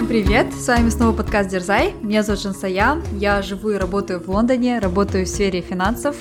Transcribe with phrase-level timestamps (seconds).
[0.00, 0.54] Всем привет!
[0.54, 1.94] С вами снова подкаст Дерзай.
[2.00, 3.02] Меня зовут Жансая.
[3.12, 6.16] Я живу и работаю в Лондоне, работаю в сфере финансов.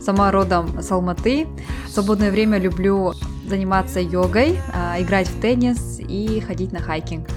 [0.00, 1.46] Сама родом с Алматы.
[1.86, 3.12] В свободное время люблю
[3.46, 7.28] заниматься йогой, а, играть в теннис и ходить на хайкинг.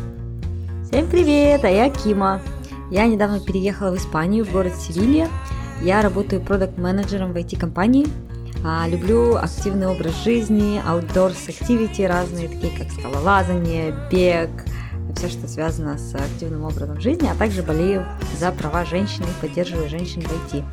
[0.88, 1.64] Всем привет!
[1.64, 2.42] А я Кима.
[2.90, 5.30] Я недавно переехала в Испанию, в город Севилья.
[5.84, 8.08] Я работаю продукт-менеджером в IT-компании.
[8.66, 14.50] А, люблю активный образ жизни, outdoors activity разные, такие как скалолазание, бег,
[15.16, 18.06] все, что связано с активным образом жизни, а также болею
[18.40, 20.64] за права женщин и поддерживаю женщин в IT.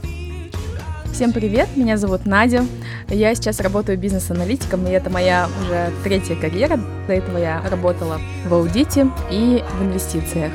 [1.12, 2.64] Всем привет, меня зовут Надя.
[3.08, 6.78] Я сейчас работаю бизнес-аналитиком, и это моя уже третья карьера.
[7.06, 10.52] До этого я работала в аудите и в инвестициях.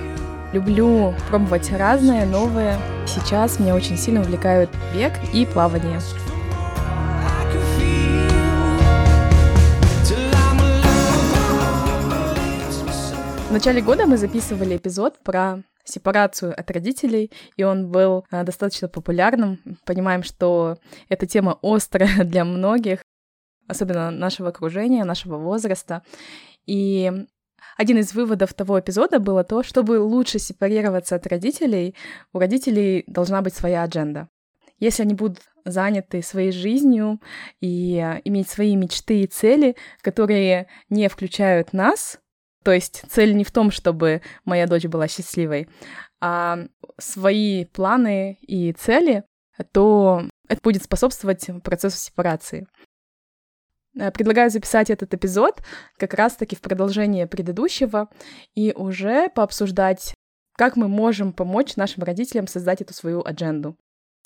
[0.54, 2.80] Люблю пробовать разное, новое.
[3.05, 5.99] Сейчас меня очень сильно увлекают бег и плавание.
[13.55, 19.62] Начале года мы записывали эпизод про сепарацию от родителей, и он был а, достаточно популярным.
[19.85, 22.99] Понимаем, что эта тема острая для многих,
[23.70, 26.04] особенно нашего окружения, нашего возраста.
[26.65, 27.10] И
[27.77, 31.96] один из выводов того эпизода было то, чтобы лучше сепарироваться от родителей,
[32.34, 34.27] у родителей должна быть своя адженда.
[34.80, 37.21] Если они будут заняты своей жизнью
[37.62, 42.20] и а, иметь свои мечты и цели, которые не включают нас,
[42.66, 45.70] то есть цель не в том, чтобы моя дочь была счастливой,
[46.20, 46.58] а
[46.98, 49.24] свои планы и цели,
[49.71, 52.66] то это будет способствовать процессу сепарации.
[53.96, 55.62] Э, предлагаю записать этот эпизод
[55.98, 58.10] как раз-таки в продолжение предыдущего
[58.55, 60.16] и уже пообсуждать,
[60.58, 63.77] как мы можем помочь нашим родителям создать эту свою адженду,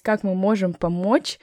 [0.02, 1.40] как мы можем помочь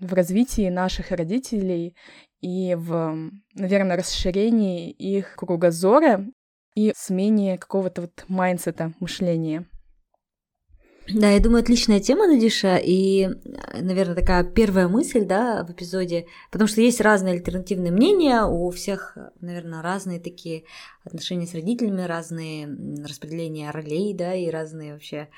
[0.00, 1.94] в развитии наших родителей
[2.40, 6.26] и в, наверное, расширении их кругозора
[6.74, 9.66] и смене какого-то вот mindset а, мышления.
[11.12, 13.28] Да, я думаю, отличная тема, Надиша, и,
[13.80, 19.16] наверное, такая первая мысль, да, в эпизоде, потому что есть разные альтернативные мнения, у всех,
[19.40, 20.64] наверное, разные такие
[21.02, 22.68] отношения с родителями, разные
[23.04, 25.28] распределения ролей, да, и разные вообще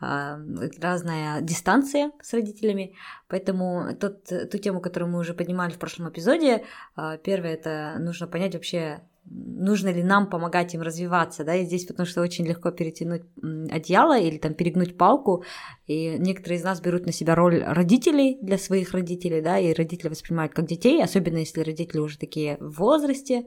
[0.00, 0.40] а,
[0.80, 2.96] разная дистанция с родителями,
[3.28, 6.64] поэтому тот, ту тему, которую мы уже поднимали в прошлом эпизоде,
[6.96, 11.84] а, первое это нужно понять вообще, нужно ли нам помогать им развиваться, да, и здесь
[11.84, 13.22] потому что очень легко перетянуть
[13.70, 15.44] одеяло или там перегнуть палку,
[15.86, 20.08] и некоторые из нас берут на себя роль родителей для своих родителей, да, и родители
[20.08, 23.46] воспринимают как детей, особенно если родители уже такие в возрасте,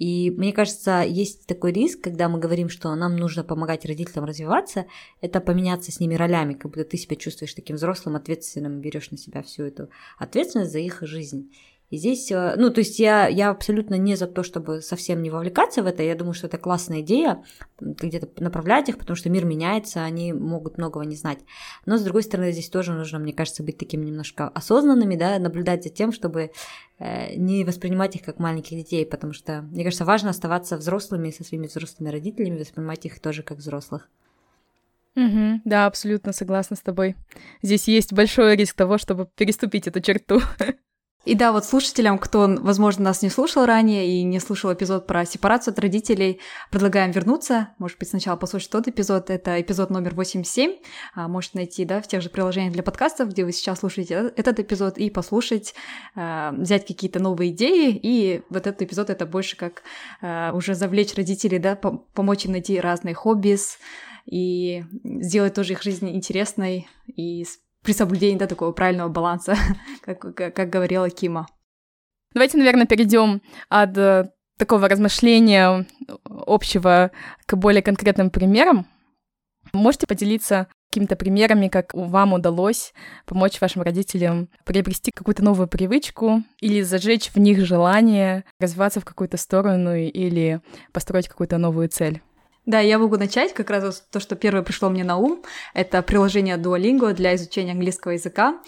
[0.00, 4.86] и мне кажется, есть такой риск, когда мы говорим, что нам нужно помогать родителям развиваться,
[5.20, 9.18] это поменяться с ними ролями, как будто ты себя чувствуешь таким взрослым, ответственным, берешь на
[9.18, 11.52] себя всю эту ответственность за их жизнь.
[11.90, 15.30] И здесь, э, ну, то есть я, я абсолютно не за то, чтобы совсем не
[15.30, 16.04] вовлекаться в это.
[16.04, 17.42] Я думаю, что это классная идея,
[17.80, 21.40] где-то направлять их, потому что мир меняется, они могут многого не знать.
[21.86, 25.82] Но, с другой стороны, здесь тоже нужно, мне кажется, быть таким немножко осознанными, да, наблюдать
[25.82, 26.52] за тем, чтобы
[27.00, 31.42] э, не воспринимать их как маленьких детей, потому что, мне кажется, важно оставаться взрослыми со
[31.42, 34.08] своими взрослыми родителями, воспринимать их тоже как взрослых.
[35.16, 37.16] Угу, да, абсолютно согласна с тобой.
[37.62, 40.40] Здесь есть большой риск того, чтобы переступить эту черту.
[41.26, 45.26] И да, вот слушателям, кто, возможно, нас не слушал ранее и не слушал эпизод про
[45.26, 47.68] сепарацию от родителей, предлагаем вернуться.
[47.78, 49.28] Может быть, сначала послушать тот эпизод.
[49.28, 50.76] Это эпизод номер 87.
[51.14, 54.60] А, можете найти, да, в тех же приложениях для подкастов, где вы сейчас слушаете этот
[54.60, 55.74] эпизод, и послушать,
[56.16, 58.00] а, взять какие-то новые идеи.
[58.02, 59.82] И вот этот эпизод— это больше как
[60.22, 63.58] а, уже завлечь родителей, да, помочь им найти разные хобби
[64.26, 67.44] и сделать тоже их жизнь интересной и
[67.82, 69.56] при соблюдении да, такого правильного баланса,
[70.00, 71.46] как, как, как говорила Кима.
[72.32, 75.86] Давайте, наверное, перейдем от э, такого размышления
[76.24, 77.10] общего
[77.46, 78.86] к более конкретным примерам.
[79.72, 82.92] Можете поделиться какими-то примерами, как вам удалось
[83.24, 89.36] помочь вашим родителям приобрести какую-то новую привычку или зажечь в них желание развиваться в какую-то
[89.36, 90.60] сторону или
[90.92, 92.20] построить какую-то новую цель?
[92.66, 93.54] Да, я могу начать.
[93.54, 95.42] Как раз то, что первое пришло мне на ум,
[95.74, 98.60] это приложение Duolingo для изучения английского языка.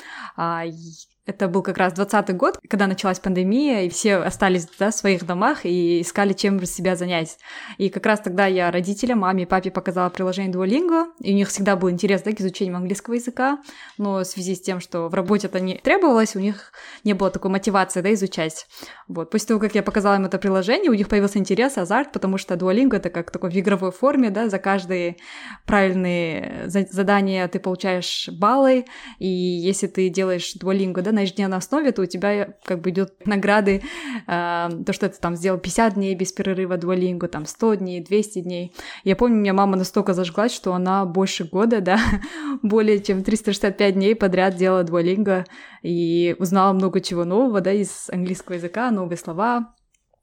[1.24, 5.24] Это был как раз 20 год, когда началась пандемия, и все остались да, в своих
[5.24, 7.38] домах и искали, чем себя занять.
[7.78, 11.48] И как раз тогда я родителям, маме и папе показала приложение Duolingo, и у них
[11.48, 13.62] всегда был интерес да, к изучению английского языка,
[13.98, 16.72] но в связи с тем, что в работе это не требовалось, у них
[17.04, 18.66] не было такой мотивации да, изучать.
[19.06, 19.30] Вот.
[19.30, 22.54] После того, как я показала им это приложение, у них появился интерес, азарт, потому что
[22.54, 25.18] Duolingo это как такой в игровой форме, да, за каждые
[25.66, 28.86] правильные задания ты получаешь баллы,
[29.20, 32.90] и если ты делаешь Duolingo, да, да, на ежедневной основе, то у тебя как бы
[32.90, 33.82] идет награды,
[34.26, 38.40] э, то, что ты там сделал 50 дней без перерыва дуалингу, там 100 дней, 200
[38.40, 38.72] дней.
[39.04, 41.98] Я помню, у меня мама настолько зажглась, что она больше года, да,
[42.62, 45.44] более чем 365 дней подряд делала дуалинго
[45.82, 49.74] и узнала много чего нового, да, из английского языка, новые слова,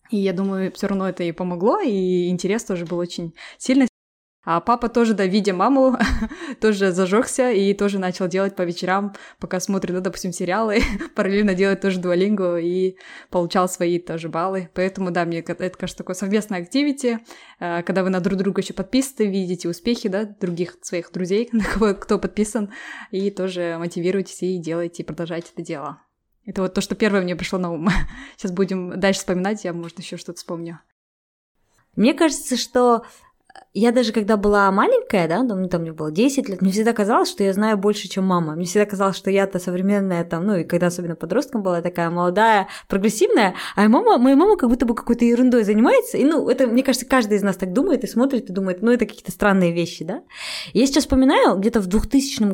[0.09, 3.88] и я думаю, все равно это ей помогло, и интерес тоже был очень сильный.
[4.45, 5.97] А папа тоже, да, видя маму,
[6.61, 10.81] тоже зажегся и тоже начал делать по вечерам, пока смотрит, ну, допустим, сериалы,
[11.15, 12.95] параллельно делать тоже дуалингу и
[13.29, 14.69] получал свои тоже баллы.
[14.73, 17.19] Поэтому, да, мне это, кажется, такое совместное активити,
[17.59, 21.65] э, когда вы на друг друга еще подписаны, видите успехи, да, других своих друзей, на
[21.65, 22.71] кого кто подписан,
[23.11, 26.01] и тоже мотивируйтесь и делайте, и продолжайте это дело.
[26.45, 27.89] Это вот то, что первое мне пришло на ум.
[28.37, 30.79] Сейчас будем дальше вспоминать, я, может, еще что-то вспомню.
[31.95, 33.03] Мне кажется, что
[33.73, 37.29] я даже когда была маленькая, да, ну, там мне было 10 лет, мне всегда казалось,
[37.29, 38.55] что я знаю больше, чем мама.
[38.55, 42.67] Мне всегда казалось, что я-то современная, там, ну, и когда особенно подростком была, такая молодая,
[42.87, 46.17] прогрессивная, а мама, моя мама как будто бы какой-то ерундой занимается.
[46.17, 48.91] И, ну, это, мне кажется, каждый из нас так думает и смотрит, и думает, ну,
[48.91, 50.23] это какие-то странные вещи, да.
[50.73, 52.51] Я сейчас вспоминаю, где-то в 2000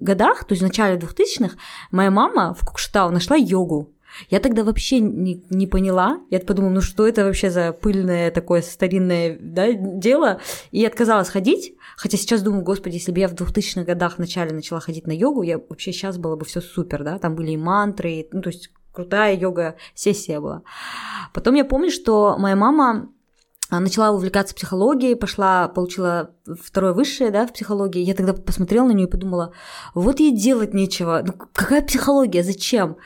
[0.00, 1.56] годах, то есть в начале 2000-х,
[1.90, 3.90] моя мама в Кукштау нашла йогу.
[4.28, 6.20] Я тогда вообще не, не поняла.
[6.30, 10.40] Я подумала, ну что это вообще за пыльное такое старинное да, дело?
[10.70, 11.74] И отказалась ходить.
[11.96, 15.42] Хотя сейчас думаю, господи, если бы я в 2000-х годах вначале начала ходить на йогу,
[15.42, 17.18] я вообще сейчас было бы все супер, да?
[17.18, 20.62] Там были и мантры, ну то есть крутая йога-сессия была.
[21.32, 23.08] Потом я помню, что моя мама
[23.80, 26.30] начала увлекаться психологией, пошла, получила
[26.60, 28.02] второе высшее, да, в психологии.
[28.02, 29.52] Я тогда посмотрела на нее и подумала,
[29.94, 31.22] вот ей делать нечего.
[31.24, 32.96] Ну, какая психология, зачем?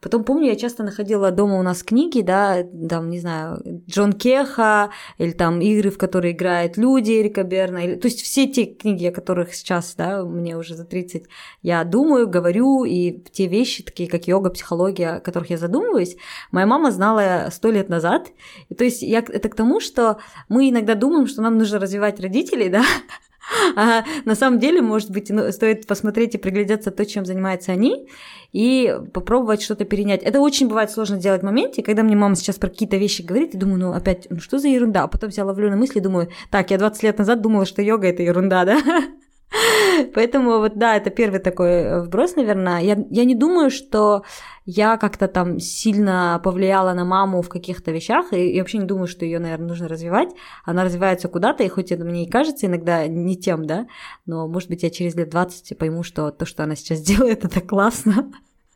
[0.00, 4.90] Потом помню, я часто находила дома у нас книги, да, там, не знаю, Джон Кеха,
[5.16, 9.06] или там игры, в которые играют люди Эрика Берна, или, то есть все те книги,
[9.06, 11.26] о которых сейчас, да, мне уже за 30,
[11.62, 16.16] я думаю, говорю, и те вещи, такие как йога, психология, о которых я задумываюсь,
[16.50, 18.32] моя мама знала сто лет назад.
[18.70, 20.01] И, то есть я, это к тому, что
[20.48, 22.84] мы иногда думаем, что нам нужно развивать родителей, да,
[23.76, 28.08] а на самом деле, может быть, ну, стоит посмотреть и приглядеться то, чем занимаются они,
[28.52, 30.22] и попробовать что-то перенять.
[30.22, 33.54] Это очень бывает сложно делать в моменте, когда мне мама сейчас про какие-то вещи говорит,
[33.54, 35.04] и думаю, ну опять, ну что за ерунда?
[35.04, 38.08] А потом я ловлю на мысли думаю, так, я 20 лет назад думала, что йога
[38.08, 38.78] это ерунда, да?
[40.14, 42.80] Поэтому вот да, это первый такой э, вброс, наверное.
[42.80, 44.24] Я, я не думаю, что
[44.64, 49.06] я как-то там сильно повлияла на маму в каких-то вещах, и я вообще не думаю,
[49.06, 50.30] что ее, наверное, нужно развивать.
[50.64, 53.86] Она развивается куда-то, и хоть это мне и кажется иногда не тем, да,
[54.26, 57.60] но, может быть, я через лет 20 пойму, что то, что она сейчас делает, это
[57.60, 58.32] классно.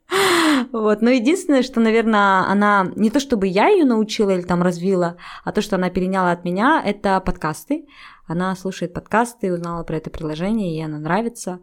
[0.73, 5.17] Вот, но единственное, что, наверное, она не то чтобы я ее научила или там развила,
[5.45, 7.87] а то, что она переняла от меня, это подкасты.
[8.27, 11.61] Она слушает подкасты, узнала про это приложение, ей оно нравится.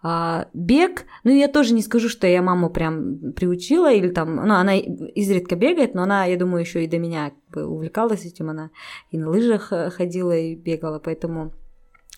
[0.00, 4.54] А, бег, ну я тоже не скажу, что я маму прям приучила, или там, ну
[4.54, 8.70] она изредка бегает, но она, я думаю, еще и до меня увлекалась этим, она
[9.10, 11.52] и на лыжах э, ходила и бегала, поэтому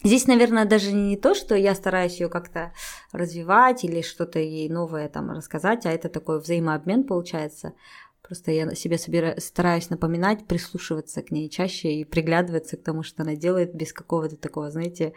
[0.03, 2.73] Здесь, наверное, даже не то, что я стараюсь ее как-то
[3.13, 7.75] развивать или что-то ей новое там рассказать, а это такой взаимообмен получается.
[8.23, 9.35] Просто я себе собира...
[9.39, 14.37] стараюсь напоминать, прислушиваться к ней чаще и приглядываться к тому, что она делает без какого-то
[14.37, 15.15] такого, знаете,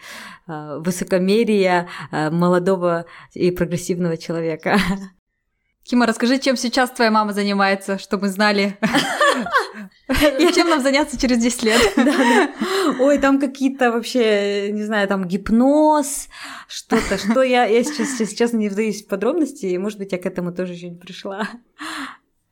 [0.48, 4.78] а, высокомерия а, молодого и прогрессивного человека.
[5.84, 8.78] Кима, расскажи, чем сейчас твоя мама занимается, чтобы мы знали,
[10.54, 11.82] чем нам заняться через 10 лет.
[13.00, 16.30] Ой, там какие-то вообще, не знаю, там гипноз,
[16.70, 20.26] что-то, что я, я сейчас, честно, не вдаюсь в подробности, и, может быть, я к
[20.26, 21.50] этому тоже еще не пришла.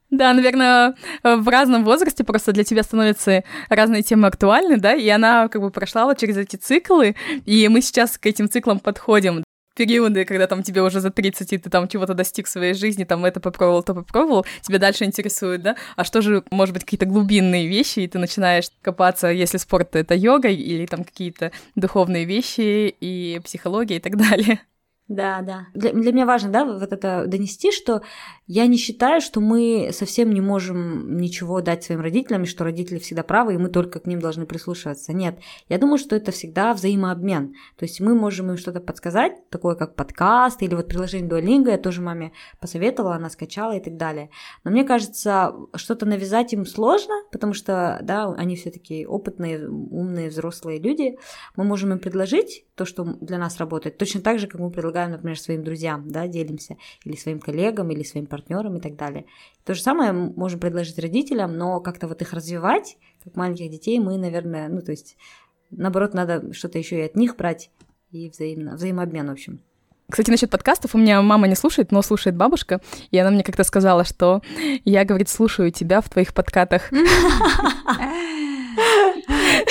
[0.09, 5.47] Да, наверное, в разном возрасте просто для тебя становятся разные темы актуальны, да, и она
[5.47, 7.15] как бы прошла вот через эти циклы,
[7.45, 9.41] и мы сейчас к этим циклам подходим
[9.75, 13.03] периоды, когда там тебе уже за 30, и ты там чего-то достиг в своей жизни,
[13.03, 15.75] там это попробовал, то попробовал, тебя дальше интересует, да?
[15.95, 19.99] А что же, может быть, какие-то глубинные вещи, и ты начинаешь копаться, если спорт, то
[19.99, 24.61] это йога, или там какие-то духовные вещи, и психология, и так далее.
[25.11, 25.67] Да, да.
[25.73, 28.01] Для, для меня важно, да, вот это донести, что
[28.53, 32.99] я не считаю, что мы совсем не можем ничего дать своим родителям, и что родители
[32.99, 35.13] всегда правы, и мы только к ним должны прислушиваться.
[35.13, 35.39] Нет,
[35.69, 37.53] я думаю, что это всегда взаимообмен.
[37.77, 41.77] То есть мы можем им что-то подсказать, такое как подкаст или вот приложение Duolingo, я
[41.77, 44.29] тоже маме посоветовала, она скачала и так далее.
[44.65, 50.27] Но мне кажется, что-то навязать им сложно, потому что, да, они все таки опытные, умные,
[50.27, 51.17] взрослые люди.
[51.55, 55.11] Мы можем им предложить то, что для нас работает, точно так же, как мы предлагаем
[55.11, 59.25] например, своим друзьям, да, делимся, или своим коллегам, или своим партнерам и так далее.
[59.65, 64.17] То же самое можем предложить родителям, но как-то вот их развивать, как маленьких детей, мы,
[64.17, 65.17] наверное, ну, то есть,
[65.69, 67.69] наоборот, надо что-то еще и от них брать,
[68.11, 69.61] и взаимно, взаимообмен, в общем.
[70.09, 72.81] Кстати, насчет подкастов у меня мама не слушает, но слушает бабушка,
[73.11, 74.41] и она мне как-то сказала, что
[74.83, 76.91] я, говорит, слушаю тебя в твоих подкатах.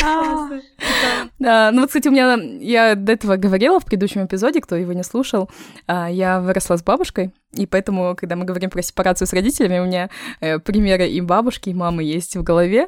[1.39, 4.93] Да, ну вот, кстати, у меня, я до этого говорила в предыдущем эпизоде, кто его
[4.93, 5.49] не слушал,
[5.87, 9.87] а, я выросла с бабушкой, и поэтому, когда мы говорим про сепарацию с родителями, у
[9.87, 12.87] меня э, примеры и бабушки, и мамы есть в голове.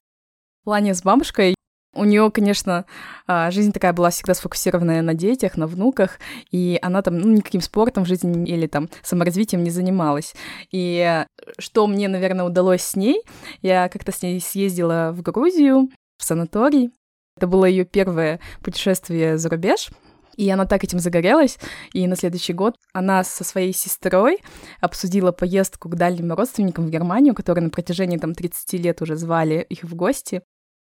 [0.61, 1.55] В плане с бабушкой
[1.95, 2.87] у нее, конечно,
[3.27, 6.19] а, жизнь такая была всегда сфокусированная на детях, на внуках,
[6.51, 10.35] и она там ну, никаким спортом в жизни или там саморазвитием не занималась.
[10.71, 11.25] И
[11.59, 13.23] что мне, наверное, удалось с ней,
[13.61, 16.93] я как-то с ней съездила в Грузию, в санаторий.
[17.37, 19.91] Это было ее первое путешествие за рубеж,
[20.37, 21.59] и она так этим загорелась,
[21.93, 24.39] и на следующий год она со своей сестрой
[24.81, 29.67] обсудила поездку к дальним родственникам в Германию, которые на протяжении там 30 лет уже звали
[29.69, 30.43] их в гости.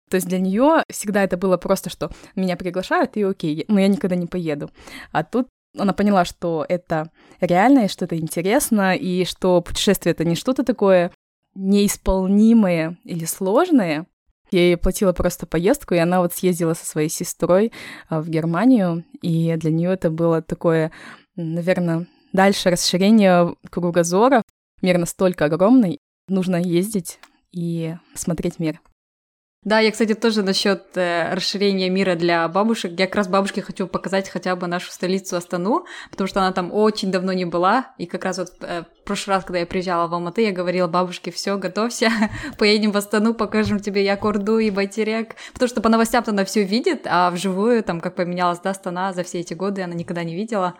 [0.09, 3.88] То есть для нее всегда это было просто, что меня приглашают, и окей, но я
[3.88, 4.69] никогда не поеду.
[5.12, 5.47] А тут
[5.77, 7.09] она поняла, что это
[7.41, 11.12] реально, и что это интересно, и что путешествие— это не что-то такое
[11.55, 14.05] неисполнимое или сложное.
[14.53, 17.72] Я ей платила просто поездку, и она вот съездила со своей сестрой
[18.07, 20.91] а, в Германию, и для нее это было такое,
[21.36, 24.43] наверное, дальше расширение кругозора.
[24.81, 27.19] Мир настолько огромный, нужно ездить
[27.51, 28.79] и смотреть мир.
[29.65, 32.93] Да, я, кстати, тоже насчет э, расширения мира для бабушек.
[32.98, 36.74] Я как раз бабушке хочу показать хотя бы нашу столицу Астану, потому что она там
[36.74, 37.93] очень давно не была.
[37.98, 40.88] И как раз вот э, в прошлый раз, когда я приезжала в Алматы, я говорила
[40.88, 42.10] бабушке, все, готовься,
[42.58, 45.36] поедем в Астану, покажем тебе Якорду и Байтерек.
[45.53, 49.24] Потому что по новостям она все видит, а вживую, там, как поменялась, да, Астана за
[49.24, 50.75] все эти годы, она никогда не видела.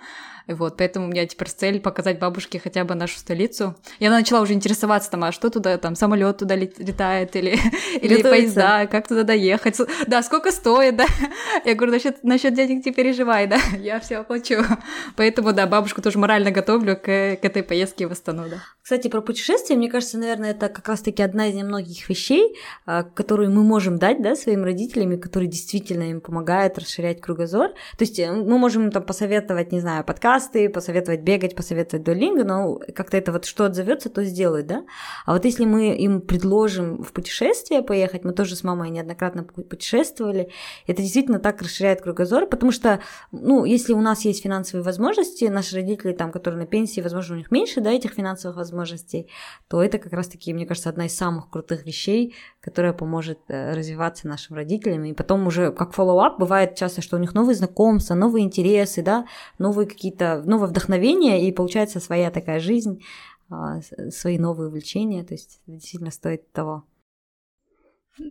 [0.48, 3.76] Вот, поэтому у меня теперь цель показать бабушке хотя бы нашу столицу.
[4.02, 7.58] Она начала уже интересоваться там, а что туда, там, самолет туда летает или,
[8.02, 9.80] или поезда, как туда доехать.
[10.08, 11.06] Да, сколько стоит, да.
[11.64, 14.64] Я говорю, насчет, насчет денег не переживай, да, я все оплачу.
[15.16, 18.58] Поэтому, да, бабушку тоже морально готовлю к, к этой поездке в Астану, да.
[18.82, 23.50] Кстати, про путешествия, мне кажется, наверное, это как раз-таки одна из немногих вещей, а, которую
[23.52, 27.70] мы можем дать, да, своим родителям, которые действительно им помогают расширять кругозор.
[27.98, 32.44] То есть э, мы можем там посоветовать, не знаю, подкаст подкасты, посоветовать бегать, посоветовать Duolingo,
[32.44, 34.84] но как-то это вот что отзовется, то сделают, да?
[35.26, 40.50] А вот если мы им предложим в путешествие поехать, мы тоже с мамой неоднократно путешествовали,
[40.88, 43.00] это действительно так расширяет кругозор, потому что,
[43.32, 47.38] ну, если у нас есть финансовые возможности, наши родители там, которые на пенсии, возможно, у
[47.38, 49.30] них меньше, да, этих финансовых возможностей,
[49.68, 54.28] то это как раз-таки, мне кажется, одна из самых крутых вещей, которая поможет э, развиваться
[54.28, 55.04] нашим родителям.
[55.04, 59.26] И потом уже как follow-up бывает часто, что у них новые знакомства, новые интересы, да,
[59.60, 63.04] новые какие-то какие-то новое вдохновение, и получается своя такая жизнь,
[63.50, 66.84] а, свои новые увлечения, то есть действительно стоит того.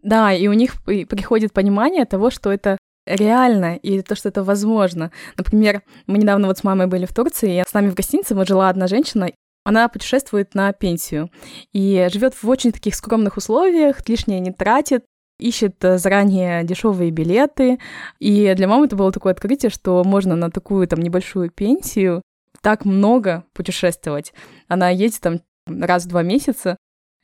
[0.02, 5.10] Да, и у них приходит понимание того, что это реально, и то, что это возможно.
[5.36, 8.46] Например, мы недавно вот с мамой были в Турции, и с нами в гостинице вот
[8.46, 9.30] жила одна женщина,
[9.64, 11.30] она путешествует на пенсию
[11.72, 15.04] и живет в очень таких скромных условиях, лишнее не тратит,
[15.42, 17.78] ищет э, заранее дешевые билеты.
[18.18, 22.22] И для мамы это было такое открытие, что можно на такую там небольшую пенсию
[22.60, 24.32] так много путешествовать.
[24.68, 26.76] Она едет там раз в два месяца,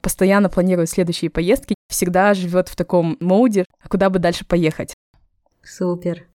[0.02, 4.94] постоянно планирует следующие поездки, всегда живет в таком моде, куда бы дальше поехать.
[5.62, 6.26] Супер.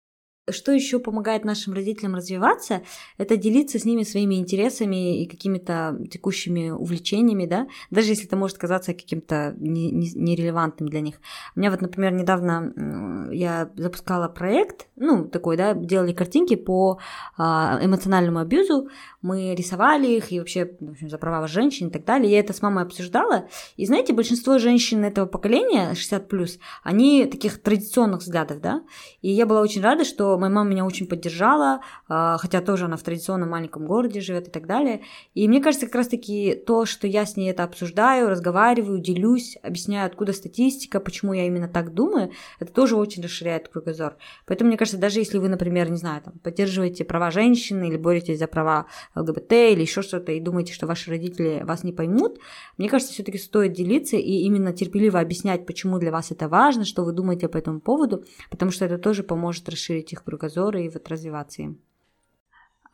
[0.52, 2.82] Что еще помогает нашим родителям развиваться,
[3.18, 8.58] это делиться с ними своими интересами и какими-то текущими увлечениями, да, даже если это может
[8.58, 11.20] казаться каким-то нерелевантным для них.
[11.56, 16.98] У меня вот, например, недавно я запускала проект, ну, такой, да, делали картинки по
[17.36, 18.88] а, эмоциональному абьюзу,
[19.22, 22.30] мы рисовали их и вообще, в общем, за права женщин и так далее.
[22.30, 28.20] Я это с мамой обсуждала, и знаете, большинство женщин этого поколения, 60+, они таких традиционных
[28.20, 28.82] взглядов, да,
[29.20, 32.96] и я была очень рада, что моя мама меня очень поддержала, а, хотя тоже она
[32.96, 35.02] в традиционном маленьком городе живет и так далее.
[35.34, 40.06] И мне кажется, как раз-таки то, что я с ней это обсуждаю, разговариваю, делюсь, объясняю,
[40.06, 44.16] откуда статистика, почему я именно так думаю, это тоже очень расширяет кругозор.
[44.46, 48.38] Поэтому, мне кажется, даже если вы, например, не знаю, там, поддерживаете права женщины или боретесь
[48.38, 52.38] за права ЛГБТ или еще что-то, и думаете, что ваши родители вас не поймут,
[52.78, 57.04] мне кажется, все-таки стоит делиться и именно терпеливо объяснять, почему для вас это важно, что
[57.04, 61.08] вы думаете по этому поводу, потому что это тоже поможет расширить их кругозора и вот
[61.08, 61.80] развиваться им.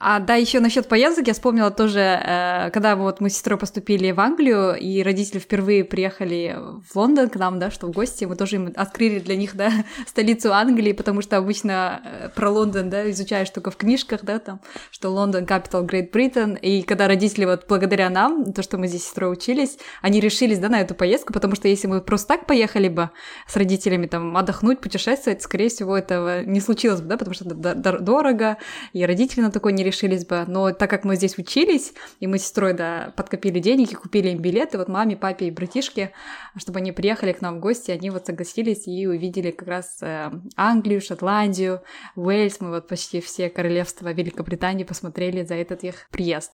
[0.00, 1.26] А да, еще насчет поездок.
[1.26, 5.82] Я вспомнила тоже, э, когда вот мы с сестрой поступили в Англию, и родители впервые
[5.82, 6.56] приехали
[6.88, 9.72] в Лондон к нам, да, что в гости, мы тоже им открыли для них, да,
[10.06, 14.60] столицу Англии, потому что обычно э, про Лондон, да, изучаешь только в книжках, да, там,
[14.92, 19.02] что Лондон capital Great Britain, и когда родители вот благодаря нам, то, что мы здесь
[19.02, 22.46] с сестрой учились, они решились, да, на эту поездку, потому что если мы просто так
[22.46, 23.10] поехали бы
[23.48, 27.98] с родителями, там, отдохнуть, путешествовать, скорее всего, этого не случилось бы, да, потому что это
[27.98, 28.58] дорого,
[28.92, 30.44] и родители на такой не решились бы.
[30.46, 34.30] Но так как мы здесь учились, и мы с сестрой, да, подкопили денег и купили
[34.30, 36.12] им билеты, вот маме, папе и братишке,
[36.56, 40.30] чтобы они приехали к нам в гости, они вот согласились и увидели как раз э,
[40.56, 41.82] Англию, Шотландию,
[42.16, 46.52] Уэльс, мы вот почти все королевства Великобритании посмотрели за этот их приезд.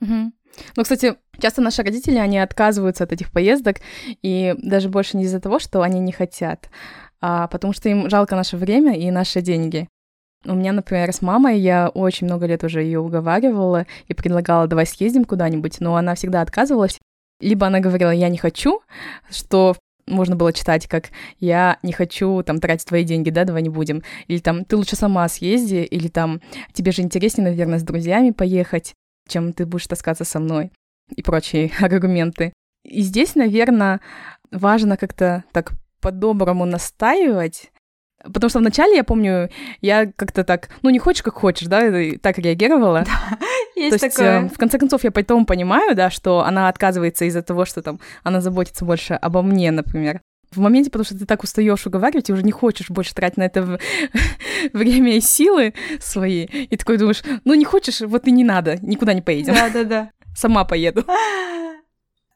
[0.00, 0.32] Угу.
[0.76, 3.78] Ну, кстати, часто наши родители, они отказываются от этих поездок,
[4.22, 6.70] и даже больше не из-за того, что они не хотят,
[7.20, 9.88] а потому что им жалко наше время и наши деньги.
[10.48, 14.86] У меня, например, с мамой я очень много лет уже ее уговаривала и предлагала, давай
[14.86, 16.98] съездим куда-нибудь, но она всегда отказывалась.
[17.40, 18.80] Либо она говорила, я не хочу,
[19.30, 19.76] что
[20.06, 24.02] можно было читать как «я не хочу там тратить твои деньги, да, давай не будем»,
[24.26, 26.40] или там «ты лучше сама съезди», или там
[26.72, 28.94] «тебе же интереснее, наверное, с друзьями поехать»
[29.28, 30.72] чем ты будешь таскаться со мной
[31.14, 32.52] и прочие аргументы.
[32.84, 34.00] И здесь, наверное,
[34.50, 37.70] важно как-то так по-доброму настаивать,
[38.24, 39.48] Потому что вначале, я помню,
[39.80, 41.80] я как-то так, ну, не хочешь, как хочешь, да,
[42.20, 43.04] так реагировала.
[43.04, 43.38] Да,
[43.76, 44.42] есть То есть, такое.
[44.42, 48.00] Э, в конце концов, я потом понимаю, да, что она отказывается из-за того, что там
[48.24, 50.20] она заботится больше обо мне, например
[50.50, 53.42] в моменте, потому что ты так устаешь уговаривать и уже не хочешь больше тратить на
[53.42, 53.78] это
[54.72, 59.12] время и силы свои, и такой думаешь, ну не хочешь, вот и не надо, никуда
[59.12, 59.54] не поедем.
[59.54, 60.10] Да-да-да.
[60.34, 61.04] Сама поеду.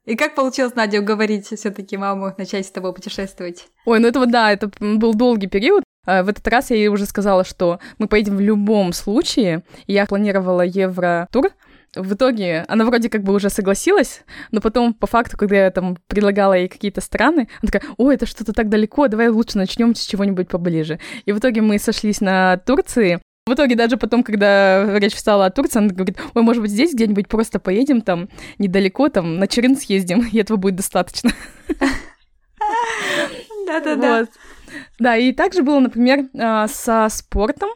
[0.04, 3.68] И как получилось, Надя, уговорить все таки маму начать с тобой путешествовать?
[3.84, 5.84] Ой, ну это вот да, это был долгий период.
[6.04, 9.62] А, в этот раз я ей уже сказала, что мы поедем в любом случае.
[9.86, 11.50] Я планировала евро-тур,
[11.94, 15.98] в итоге она вроде как бы уже согласилась, но потом по факту, когда я там
[16.06, 20.00] предлагала ей какие-то страны, она такая, ой, это что-то так далеко, давай лучше начнем с
[20.00, 20.98] чего-нибудь поближе.
[21.26, 25.50] И в итоге мы сошлись на Турции, в итоге даже потом, когда речь встала о
[25.50, 29.76] Турции, она говорит, ой, может быть, здесь где-нибудь просто поедем там недалеко, там на Черын
[29.76, 31.30] съездим, и этого будет достаточно.
[33.66, 34.26] Да-да-да.
[34.98, 37.70] Да, и также было, например, а, со спортом.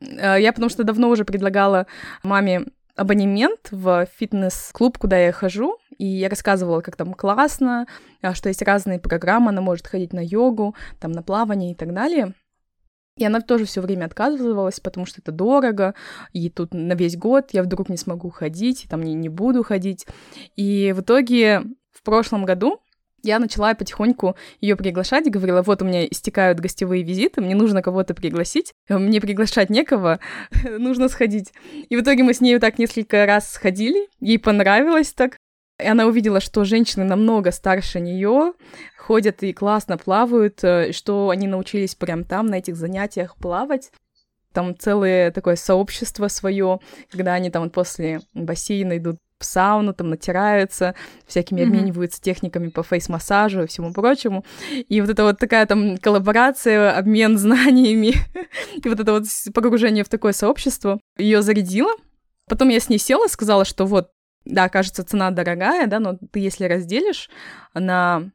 [0.00, 1.86] А, я потому что давно уже предлагала
[2.22, 7.86] маме абонемент в фитнес-клуб, куда я хожу, и я рассказывала, как там классно,
[8.20, 11.94] а, что есть разные программы, она может ходить на йогу, там на плавание и так
[11.94, 12.34] далее.
[13.18, 15.94] И она тоже все время отказывалась, потому что это дорого,
[16.32, 20.06] и тут на весь год я вдруг не смогу ходить, там не, не буду ходить.
[20.56, 22.80] И в итоге в прошлом году
[23.22, 28.14] я начала потихоньку ее приглашать говорила, вот у меня истекают гостевые визиты, мне нужно кого-то
[28.14, 30.18] пригласить, мне приглашать некого,
[30.64, 31.52] нужно сходить.
[31.88, 35.36] И в итоге мы с ней так несколько раз сходили, ей понравилось так,
[35.82, 38.52] и она увидела, что женщины намного старше нее
[38.96, 43.90] ходят и классно плавают, э, что они научились прям там, на этих занятиях плавать
[44.52, 50.94] там целое такое сообщество свое, когда они там после бассейна идут в сауну, там натираются,
[51.26, 51.64] всякими mm-hmm.
[51.64, 54.44] обмениваются техниками по фейс-массажу и всему прочему.
[54.70, 58.14] И вот это вот такая там коллаборация, обмен знаниями,
[58.82, 61.90] и вот это вот погружение в такое сообщество ее зарядило.
[62.48, 64.10] Потом я с ней села, сказала, что вот,
[64.44, 67.30] да, кажется, цена дорогая, да, но ты если разделишь
[67.74, 68.30] на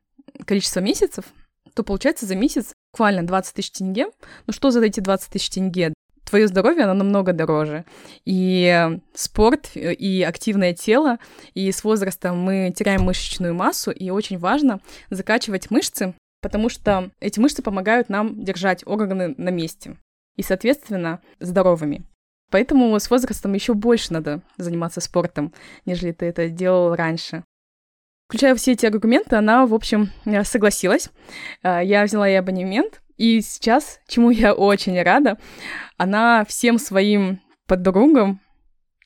[0.46, 1.26] количество месяцев,
[1.74, 4.08] то получается за месяц буквально 20 тысяч тенге.
[4.48, 5.94] Ну что за эти 20 тысяч тенге?
[6.28, 7.86] твое здоровье, оно намного дороже.
[8.26, 11.20] И спорт, и активное тело,
[11.54, 17.40] и с возрастом мы теряем мышечную массу, и очень важно закачивать мышцы, потому что эти
[17.40, 19.96] мышцы помогают нам держать органы на месте
[20.36, 22.04] и, соответственно, здоровыми.
[22.50, 25.54] Поэтому с возрастом еще больше надо заниматься спортом,
[25.86, 27.44] нежели ты это делал раньше.
[28.28, 30.10] Включая все эти аргументы, она, в общем,
[30.44, 31.10] согласилась.
[31.64, 35.38] А, я взяла ей абонемент, и сейчас, чему я очень рада,
[35.98, 38.42] она всем своим подругам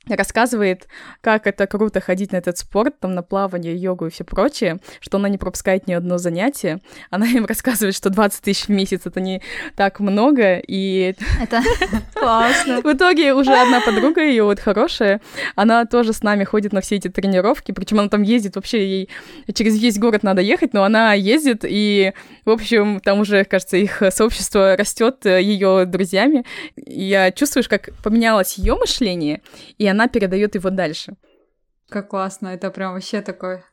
[0.07, 0.87] рассказывает,
[1.21, 5.17] как это круто ходить на этот спорт, там, на плавание, йогу и все прочее, что
[5.17, 6.79] она не пропускает ни одно занятие.
[7.11, 9.41] Она им рассказывает, что 20 тысяч в месяц— это не
[9.75, 11.15] так много, и...
[11.41, 11.61] Это
[12.13, 12.81] классно.
[12.81, 15.21] В итоге уже одна подруга ее вот хорошая,
[15.55, 19.09] она тоже с нами ходит на все эти тренировки, причем она там ездит, вообще ей
[19.53, 22.13] через весь город надо ехать, но она ездит, и,
[22.45, 26.43] в общем, там уже, кажется, их сообщество растет э, ее друзьями.
[26.75, 29.41] Я чувствуешь, как поменялось ее мышление,
[29.77, 31.15] и она передает его дальше.
[31.89, 33.63] Как классно, это прям вообще такой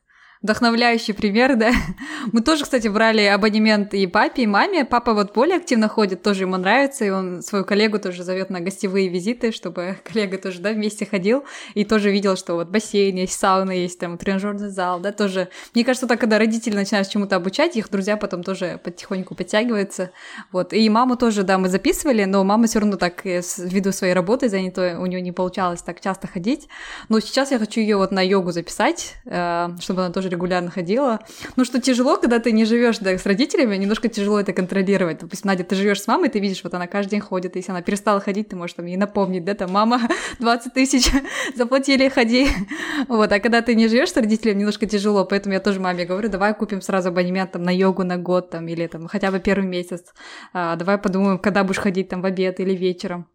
[0.42, 1.72] вдохновляющий пример, да.
[2.32, 4.84] Мы тоже, кстати, брали абонемент и папе, и маме.
[4.84, 8.60] Папа вот более активно ходит, тоже ему нравится, и он свою коллегу тоже зовет на
[8.60, 13.38] гостевые визиты, чтобы коллега тоже, да, вместе ходил, и тоже видел, что вот бассейн есть,
[13.38, 15.48] сауна есть, там, тренажерный зал, да, тоже.
[15.74, 20.10] Мне кажется, так, когда родители начинают чему-то обучать, их друзья потом тоже потихоньку подтягиваются,
[20.52, 20.72] вот.
[20.72, 24.48] И маму тоже, да, мы записывали, но мама все равно так, э, ввиду своей работы
[24.48, 26.68] занятой, у нее не получалось так часто ходить.
[27.08, 30.70] Но сейчас я хочу ее вот на йогу записать, э, чтобы она тоже тоже регулярно
[30.70, 31.20] ходила.
[31.56, 35.18] Ну, что тяжело, когда ты не живешь да, с родителями, немножко тяжело это контролировать.
[35.18, 37.82] Допустим, Надя, ты живешь с мамой, ты видишь, вот она каждый день ходит, если она
[37.82, 40.00] перестала ходить, ты можешь там ей напомнить, да, там, мама,
[40.38, 41.10] 20 тысяч
[41.56, 42.48] заплатили, ходи.
[43.08, 46.28] Вот, а когда ты не живешь с родителями, немножко тяжело, поэтому я тоже маме говорю,
[46.28, 49.66] давай купим сразу абонемент там на йогу на год, там, или там хотя бы первый
[49.66, 50.12] месяц.
[50.52, 53.26] А, давай подумаем, когда будешь ходить там в обед или вечером.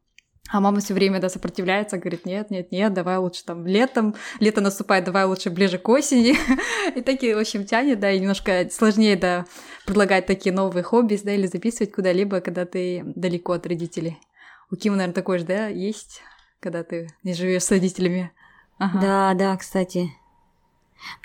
[0.53, 4.61] А мама все время, да, сопротивляется, говорит, нет, нет, нет, давай лучше там летом, лето
[4.61, 6.35] наступает, давай лучше ближе к осени.
[6.95, 9.47] и такие, в общем, тянет, да, и немножко сложнее, да,
[9.87, 14.19] предлагать такие новые хобби, да, или записывать куда-либо, когда ты далеко от родителей.
[14.69, 16.21] У Кима, наверное, такой же, да, есть,
[16.59, 18.31] когда ты не живешь с родителями.
[18.77, 18.99] Ага.
[19.01, 20.11] Да, да, кстати.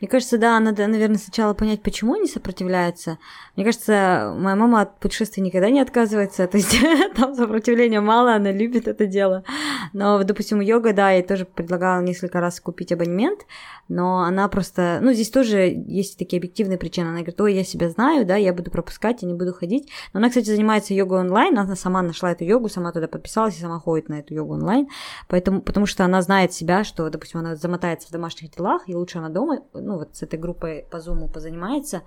[0.01, 3.19] Мне кажется, да, надо, наверное, сначала понять, почему они сопротивляются.
[3.57, 6.77] Мне кажется, моя мама от путешествий никогда не отказывается, то есть
[7.17, 9.45] там сопротивления мало, она любит это дело.
[9.93, 13.41] Но, допустим, йога, да, я тоже предлагала несколько раз купить абонемент,
[13.89, 17.07] но она просто, ну, здесь тоже есть такие объективные причины.
[17.07, 19.89] Она говорит, ой, я себя знаю, да, я буду пропускать, я не буду ходить.
[20.13, 23.61] Но она, кстати, занимается йогой онлайн, она сама нашла эту йогу, сама туда подписалась и
[23.61, 24.89] сама ходит на эту йогу онлайн,
[25.27, 29.19] поэтому, потому что она знает себя, что, допустим, она замотается в домашних делах, и лучше
[29.19, 32.03] она дома, ну, вот с этой группой по зуму позанимается.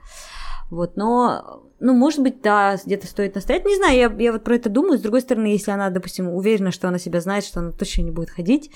[0.70, 3.66] Вот, но, ну, может быть, да, где-то стоит настоять.
[3.66, 4.98] Не знаю, я, я вот про это думаю.
[4.98, 8.12] С другой стороны, если она, допустим, уверена, что она себя знает, что она точно не
[8.12, 8.72] будет ходить,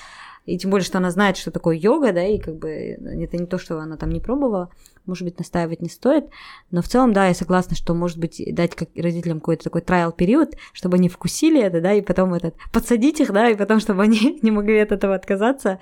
[0.45, 3.47] и тем более, что она знает, что такое йога, да, и как бы это не
[3.47, 4.69] то, что она там не пробовала,
[5.05, 6.25] может быть, настаивать не стоит,
[6.69, 10.11] но в целом, да, я согласна, что, может быть, дать как родителям какой-то такой трайл
[10.11, 14.03] период, чтобы они вкусили это, да, и потом этот, подсадить их, да, и потом, чтобы
[14.03, 15.79] они не могли от этого отказаться,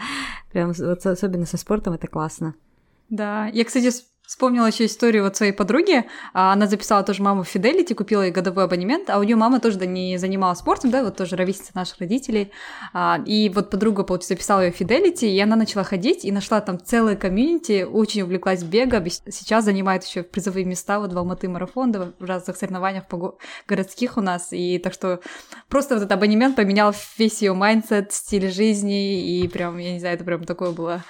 [0.51, 2.55] прям вот особенно со спортом это классно.
[3.09, 3.91] Да, я, кстати,
[4.25, 6.05] Вспомнила еще историю вот своей подруги.
[6.33, 9.59] А, она записала тоже маму в Fidelity, купила ей годовой абонемент, а у нее мама
[9.59, 12.49] тоже да, не занималась спортом, да, вот тоже ровесница наших родителей.
[12.93, 16.61] А, и вот подруга, получается, записала ее в Fidelity, и она начала ходить и нашла
[16.61, 19.09] там целое комьюнити, очень увлеклась бегом.
[19.09, 23.37] Сейчас занимает еще призовые места вот в Алматы марафон, да, в разных соревнованиях по
[23.67, 24.53] городских у нас.
[24.53, 25.19] И так что
[25.67, 30.15] просто вот этот абонемент поменял весь ее mindset, стиль жизни, и прям, я не знаю,
[30.15, 31.03] это прям такое было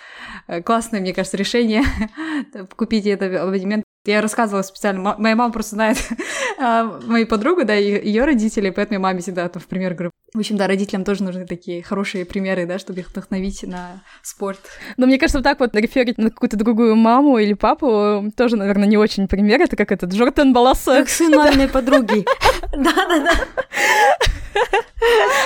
[0.65, 1.83] классное, мне кажется, решение
[2.75, 3.83] купить этот абонемент.
[4.05, 5.97] Я рассказывала специально, моя мама просто знает
[6.59, 10.11] а, мою подругу, да, и ее родители, поэтому я маме всегда там в пример говорю.
[10.33, 14.59] В общем, да, родителям тоже нужны такие хорошие примеры, да, чтобы их вдохновить на спорт.
[14.97, 18.87] Но мне кажется, вот так вот реферить на какую-то другую маму или папу тоже, наверное,
[18.87, 19.61] не очень пример.
[19.61, 20.97] Это как этот Джордан Баласа.
[20.99, 22.25] Как сын маминой подруги.
[22.73, 23.31] Да-да-да.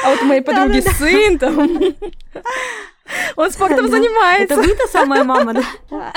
[0.03, 1.79] А вот у моей подруги сын там...
[3.35, 4.55] Он спортом занимается.
[4.55, 5.63] Это вы-то самая мама, да?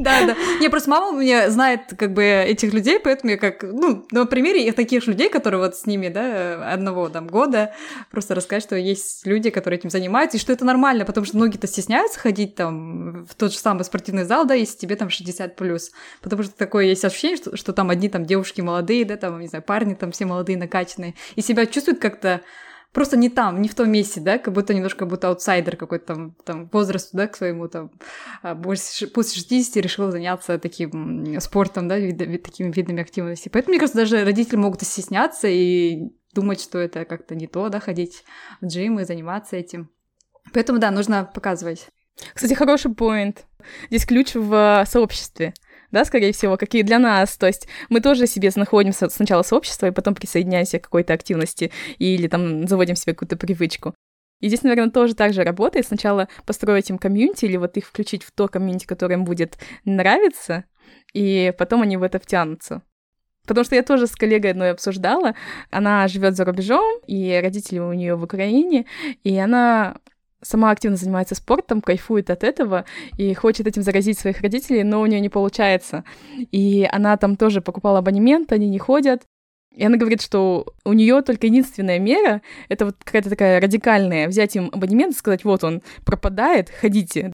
[0.00, 0.36] Да, да.
[0.60, 4.24] Не, просто мама у меня знает как бы этих людей, поэтому я как, ну, на
[4.24, 7.74] примере таких людей, которые вот с ними, да, одного там года,
[8.10, 11.66] просто рассказать, что есть люди, которые этим занимаются, и что это нормально, потому что многие-то
[11.66, 15.50] стесняются ходить там в тот же самый спортивный зал, да, если тебе там 60+.
[15.50, 15.90] плюс,
[16.22, 19.48] Потому что такое есть ощущение, что, что там одни там девушки молодые, да, там, не
[19.48, 22.40] знаю, парни там все молодые, накачанные, и себя чувствуют как-то
[22.92, 26.36] просто не там, не в том месте, да, как будто немножко будто аутсайдер какой-то там,
[26.44, 27.90] там возрасту, да, к своему там,
[28.42, 33.48] а, после 60 решил заняться таким спортом, да, вид, вид, такими видами активности.
[33.48, 37.80] Поэтому, мне кажется, даже родители могут стесняться и думать, что это как-то не то, да,
[37.80, 38.24] ходить
[38.60, 39.90] в джим и заниматься этим.
[40.52, 41.88] Поэтому, да, нужно показывать.
[42.34, 43.46] Кстати, хороший поинт.
[43.88, 45.54] Здесь ключ в сообществе
[45.90, 47.36] да, скорее всего, какие для нас.
[47.36, 52.28] То есть мы тоже себе находим сначала сообщество, и потом присоединяемся к какой-то активности или
[52.28, 53.94] там заводим себе какую-то привычку.
[54.40, 55.86] И здесь, наверное, тоже так же работает.
[55.86, 60.64] Сначала построить им комьюнити или вот их включить в то комьюнити, которое им будет нравиться,
[61.12, 62.82] и потом они в это втянутся.
[63.46, 65.34] Потому что я тоже с коллегой одной обсуждала.
[65.70, 68.86] Она живет за рубежом, и родители у нее в Украине,
[69.24, 69.96] и она
[70.42, 72.84] сама активно занимается спортом, кайфует от этого
[73.16, 76.04] и хочет этим заразить своих родителей, но у нее не получается.
[76.50, 79.22] И она там тоже покупала абонемент, они не ходят.
[79.74, 84.56] И она говорит, что у нее только единственная мера— это вот какая-то такая радикальная, взять
[84.56, 87.32] им абонемент и сказать, вот он пропадает, ходите,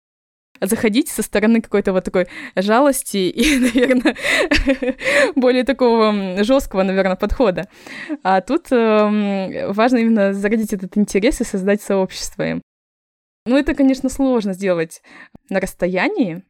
[0.60, 4.16] заходить со стороны какой-то вот такой жалости и, наверное,
[5.34, 7.68] более такого жесткого, наверное, подхода.
[8.22, 12.62] А тут э, важно именно зародить этот интерес и создать сообщество им.
[13.46, 15.02] Ну, это, конечно, сложно сделать
[15.48, 16.42] на расстоянии.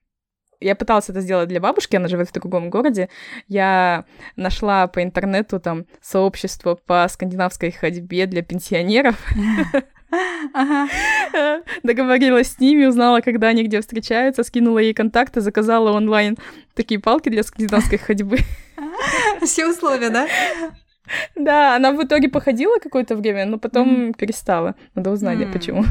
[0.59, 3.11] Я пыталась это сделать для бабушки, она живет в другом городе.
[3.47, 4.07] Я
[4.37, 9.23] нашла по интернету там сообщество по скандинавской ходьбе для пенсионеров.
[11.83, 16.39] Договорилась с ними, узнала, когда они где встречаются, скинула ей контакты, заказала онлайн
[16.75, 18.39] такие палки для скандинавской ходьбы.
[19.43, 20.27] Все условия, да?
[21.35, 24.75] Да, она в итоге походила какое-то время, но потом перестала.
[24.95, 25.85] Надо узнать, почему.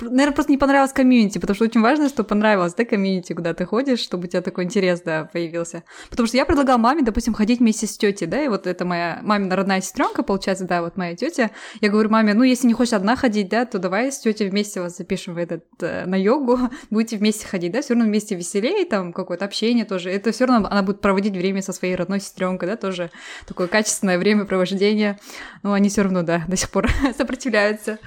[0.00, 3.64] Наверное, просто не понравилось комьюнити, потому что очень важно, чтобы понравилось, да, комьюнити, куда ты
[3.64, 5.84] ходишь, чтобы у тебя такой интерес, да, появился.
[6.10, 9.20] Потому что я предлагала маме, допустим, ходить вместе с тетей, да, и вот это моя
[9.22, 11.50] мамина родная сестренка, получается, да, вот моя тетя.
[11.80, 14.80] Я говорю маме, ну, если не хочешь одна ходить, да, то давай с тетей вместе
[14.80, 16.58] вас запишем в этот, э, на йогу,
[16.90, 20.10] будете вместе ходить, да, все равно вместе веселее, там, какое-то общение тоже.
[20.10, 23.10] Это все равно она будет проводить время со своей родной сестренкой, да, тоже
[23.46, 25.18] такое качественное времяпровождение.
[25.62, 27.98] Но они все равно, да, до сих пор сопротивляются.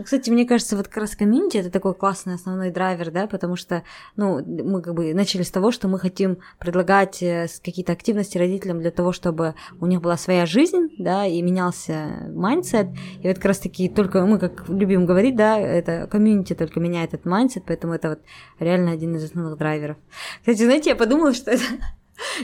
[0.00, 3.54] Ну, кстати, мне кажется, вот как раз комьюнити это такой классный основной драйвер, да, потому
[3.54, 3.82] что,
[4.16, 8.80] ну, мы как бы начали с того, что мы хотим предлагать э, какие-то активности родителям
[8.80, 12.86] для того, чтобы у них была своя жизнь, да, и менялся mindset.
[13.22, 17.12] И вот как раз таки только мы, как любим говорить, да, это комьюнити только меняет
[17.12, 18.20] этот mindset, поэтому это вот
[18.58, 19.98] реально один из основных драйверов.
[20.38, 21.64] Кстати, знаете, я подумала, что это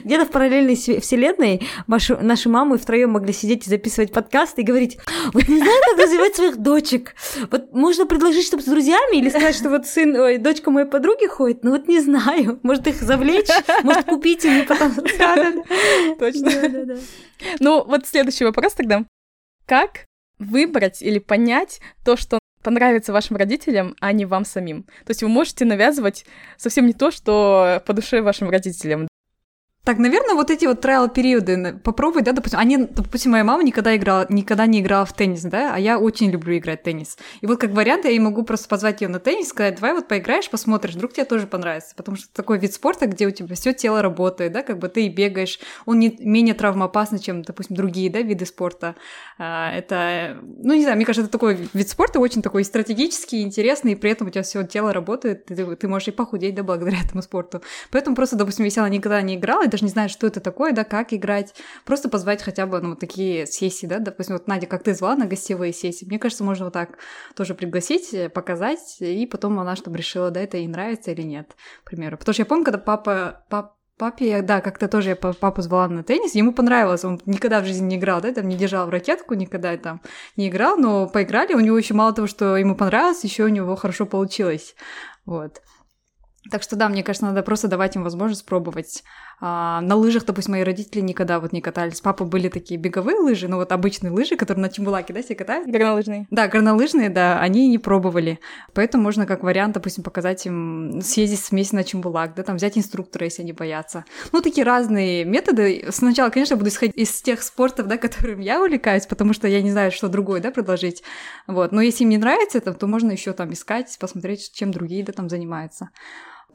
[0.04, 4.98] где-то в параллельной вселенной ваши, наши мамы втроем могли сидеть и записывать подкаст и говорить,
[5.32, 7.14] вот не знаю, как развивать своих дочек.
[7.50, 11.26] Вот можно предложить, чтобы с друзьями, или сказать, что вот сын, ой, дочка моей подруги
[11.26, 13.48] ходит, ну вот не знаю, может их завлечь,
[13.82, 14.92] может купить и потом...
[16.18, 16.98] Точно.
[17.60, 19.04] Ну, вот следующий вопрос тогда.
[19.66, 20.06] Как
[20.38, 24.82] выбрать или понять то, что понравится вашим родителям, а не вам самим.
[25.04, 29.08] То есть вы можете навязывать совсем не то, что по душе вашим родителям.
[29.86, 34.26] Так, наверное, вот эти вот трайл-периоды попробовать, да, допустим, они, допустим, моя мама никогда играла,
[34.28, 37.16] никогда не играла в теннис, да, а я очень люблю играть в теннис.
[37.40, 40.08] И вот как вариант я ей могу просто позвать ее на теннис, сказать, давай вот
[40.08, 43.72] поиграешь, посмотришь, вдруг тебе тоже понравится, потому что такой вид спорта, где у тебя все
[43.72, 48.10] тело работает, да, как бы ты и бегаешь, он не менее травмоопасный, чем, допустим, другие,
[48.10, 48.96] да, виды спорта.
[49.38, 53.92] А, это, ну, не знаю, мне кажется, это такой вид спорта очень такой стратегический, интересный,
[53.92, 56.98] и при этом у тебя все тело работает, ты, ты можешь и похудеть, да, благодаря
[57.04, 57.62] этому спорту.
[57.92, 60.84] Поэтому просто, допустим, если она никогда не играла, даже не знает, что это такое, да,
[60.84, 64.82] как играть, просто позвать хотя бы, ну, вот такие сессии, да, допустим, вот Надя, как
[64.82, 66.98] ты звала на гостевые сессии, мне кажется, можно вот так
[67.34, 71.54] тоже пригласить, э, показать, и потом она чтобы решила, да, это ей нравится или нет,
[71.84, 72.16] к примеру.
[72.16, 76.02] Потому что я помню, когда папа, папа Папе, да, как-то тоже я папу звала на
[76.02, 79.32] теннис, ему понравилось, он никогда в жизни не играл, да, там не держал в ракетку,
[79.32, 80.02] никогда там
[80.36, 83.74] не играл, но поиграли, у него еще мало того, что ему понравилось, еще у него
[83.74, 84.74] хорошо получилось,
[85.24, 85.62] вот.
[86.50, 89.02] Так что да, мне кажется, надо просто давать им возможность пробовать.
[89.38, 92.00] А, на лыжах, допустим, мои родители никогда вот не катались.
[92.00, 95.68] Папа были такие беговые лыжи, ну вот обычные лыжи, которые на Чембулаке, да, все катают.
[95.68, 96.26] Горнолыжные.
[96.30, 98.38] Да, горнолыжные, да, они не пробовали.
[98.72, 103.24] Поэтому можно как вариант, допустим, показать им съездить вместе на Чембулак, да, там взять инструктора,
[103.24, 104.04] если они боятся.
[104.32, 105.86] Ну, такие разные методы.
[105.90, 109.70] Сначала, конечно, буду исходить из тех спортов, да, которым я увлекаюсь, потому что я не
[109.70, 111.02] знаю, что другое, да, предложить.
[111.46, 111.72] Вот.
[111.72, 115.12] Но если им не нравится это, то можно еще там искать, посмотреть, чем другие, да,
[115.12, 115.90] там занимаются.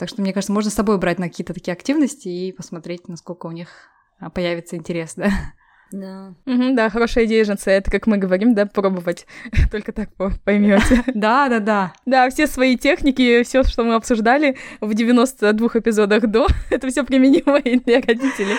[0.01, 3.45] Так что, мне кажется, можно с собой брать на какие-то такие активности и посмотреть, насколько
[3.45, 3.67] у них
[4.19, 5.29] а, появится интерес, да.
[5.91, 6.33] Да.
[6.47, 7.69] Угу, да, хорошая идея, Женце.
[7.69, 9.27] Это, как мы говорим, да, пробовать.
[9.71, 10.09] Только так
[10.43, 11.03] поймете.
[11.13, 11.93] Да, да, да.
[12.07, 17.59] Да, все свои техники, все, что мы обсуждали в 92 эпизодах до, это все применимо
[17.59, 18.55] и для родителей.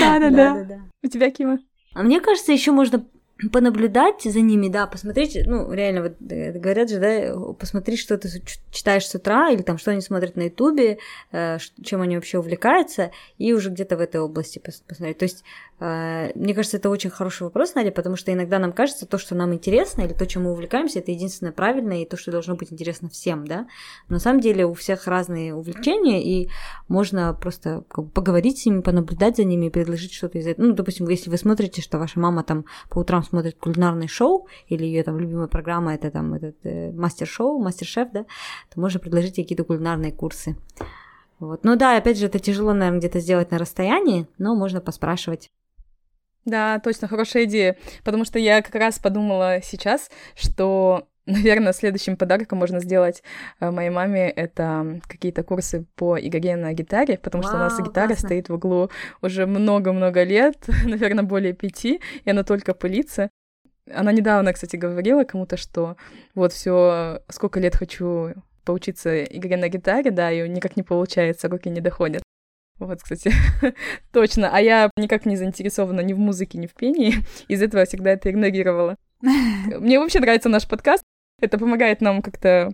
[0.00, 0.30] Да, да,
[0.64, 0.80] да.
[1.04, 1.60] У тебя, Кима?
[1.94, 3.06] А мне кажется, еще можно
[3.48, 8.28] понаблюдать за ними, да, посмотреть, ну, реально, вот э, говорят же, да, посмотреть, что ты
[8.70, 10.98] читаешь с утра, или там, что они смотрят на Ютубе,
[11.32, 15.18] э, чем они вообще увлекаются, и уже где-то в этой области посмотреть.
[15.18, 15.44] То есть
[15.80, 19.54] мне кажется, это очень хороший вопрос, Надя, потому что иногда нам кажется, то, что нам
[19.54, 23.08] интересно, или то, чем мы увлекаемся, это единственное правильное, и то, что должно быть интересно
[23.08, 23.66] всем, да.
[24.08, 26.50] Но на самом деле у всех разные увлечения, и
[26.88, 27.82] можно просто
[28.14, 30.66] поговорить с ними, понаблюдать за ними предложить что-то из этого.
[30.66, 34.84] Ну, допустим, если вы смотрите, что ваша мама там по утрам смотрит кулинарное шоу, или
[34.84, 38.26] ее там любимая программа это там этот э, мастер-шоу, мастер-шеф, да,
[38.72, 40.56] то можно предложить какие-то кулинарные курсы.
[41.38, 41.64] Вот.
[41.64, 45.50] Ну да, опять же, это тяжело, наверное, где-то сделать на расстоянии, но можно поспрашивать.
[46.44, 47.76] Да, точно, хорошая идея.
[48.04, 53.22] Потому что я как раз подумала сейчас, что Наверное, следующим подарком можно сделать
[53.60, 57.78] э, моей маме это какие-то курсы по игре на гитаре, потому Вау, что у нас
[57.78, 58.28] гитара классно.
[58.28, 58.90] стоит в углу
[59.22, 63.30] уже много-много лет, наверное, более пяти, и она только пылится.
[63.92, 65.96] Она недавно, кстати, говорила кому-то, что
[66.34, 71.68] вот все, сколько лет хочу поучиться игре на гитаре, да, и никак не получается, руки
[71.68, 72.22] не доходят.
[72.80, 73.30] Вот, кстати,
[74.12, 74.50] точно.
[74.52, 77.14] А я никак не заинтересована ни в музыке, ни в пении.
[77.48, 78.96] Из этого всегда это игнорировала.
[79.22, 81.04] Мне вообще нравится наш подкаст.
[81.40, 82.72] Это помогает нам как-то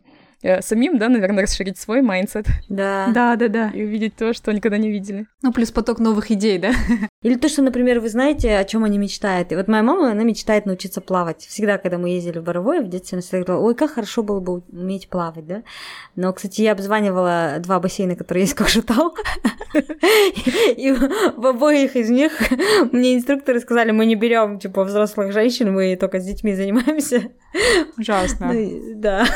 [0.61, 2.47] самим, да, наверное, расширить свой mindset.
[2.69, 3.09] Да.
[3.13, 3.71] Да, да, да.
[3.71, 5.27] И увидеть то, что никогда не видели.
[5.43, 6.73] Ну, плюс поток новых идей, да?
[7.23, 9.53] Или то, что, например, вы знаете, о чем они мечтают.
[9.53, 11.43] И вот моя мама, она мечтает научиться плавать.
[11.43, 14.41] Всегда, когда мы ездили в Боровое, в детстве, она всегда говорила, ой, как хорошо было
[14.41, 15.63] бы уметь плавать, да?
[16.15, 19.15] Но, кстати, я обзванивала два бассейна, которые есть в Кокшетау.
[19.75, 20.95] И
[21.37, 22.33] в обоих из них
[22.93, 27.31] мне инструкторы сказали, мы не берем, типа, взрослых женщин, мы только с детьми занимаемся.
[27.99, 28.53] Ужасно.
[28.53, 29.27] Ну да,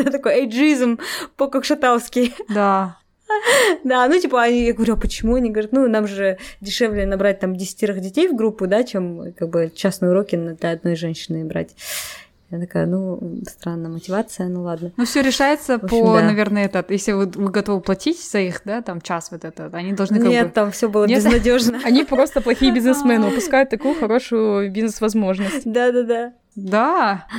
[0.00, 0.98] Это такой эйджизм
[1.36, 2.34] по-кокшетауски.
[2.48, 2.96] Да.
[3.84, 5.36] Да, ну типа, они, я говорю, а почему?
[5.36, 9.50] Они говорят, ну нам же дешевле набрать там десятерых детей в группу, да, чем как
[9.50, 11.70] бы частные уроки для одной женщины брать.
[12.50, 14.90] Я такая, ну, странная мотивация, ну ладно.
[14.96, 16.22] Ну, все решается общем, по, да.
[16.22, 19.92] наверное, этот, если вы, вы готовы платить за их, да, там час вот этот, они
[19.92, 20.52] должны как Нет, бы...
[20.52, 21.18] там все было Нет?
[21.18, 21.78] безнадежно.
[21.84, 25.62] Они просто плохие бизнесмены, упускают такую хорошую бизнес-возможность.
[25.64, 26.26] Да-да-да.
[26.26, 26.32] Да.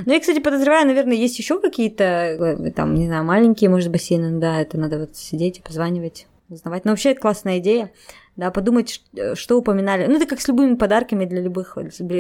[0.06, 4.39] Ну, я, кстати, подозреваю, наверное, есть еще какие-то, э, там, не знаю, маленькие, может, бассейны,
[4.39, 6.86] да, это надо вот сидеть и позванивать, узнавать.
[6.86, 7.91] Но вообще это классная идея
[8.36, 10.08] да, подумать, э, что упоминали.
[10.08, 11.78] Ну, это как с любыми подарками для любых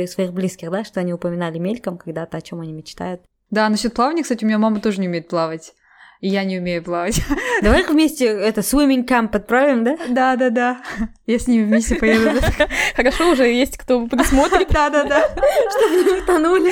[0.07, 3.21] своих близких, да, что они упоминали мельком когда-то, о чем они мечтают.
[3.49, 5.73] Да, насчет плавания, кстати, у меня мама тоже не умеет плавать.
[6.21, 7.19] И я не умею плавать.
[7.63, 9.97] Давай их вместе это swimming camp отправим, да?
[10.07, 10.81] Да, да, да.
[11.25, 12.39] Я с ними вместе поеду.
[12.95, 14.69] Хорошо, уже есть кто присмотрит.
[14.69, 15.27] Да, да, да.
[15.27, 16.71] Чтобы не утонули,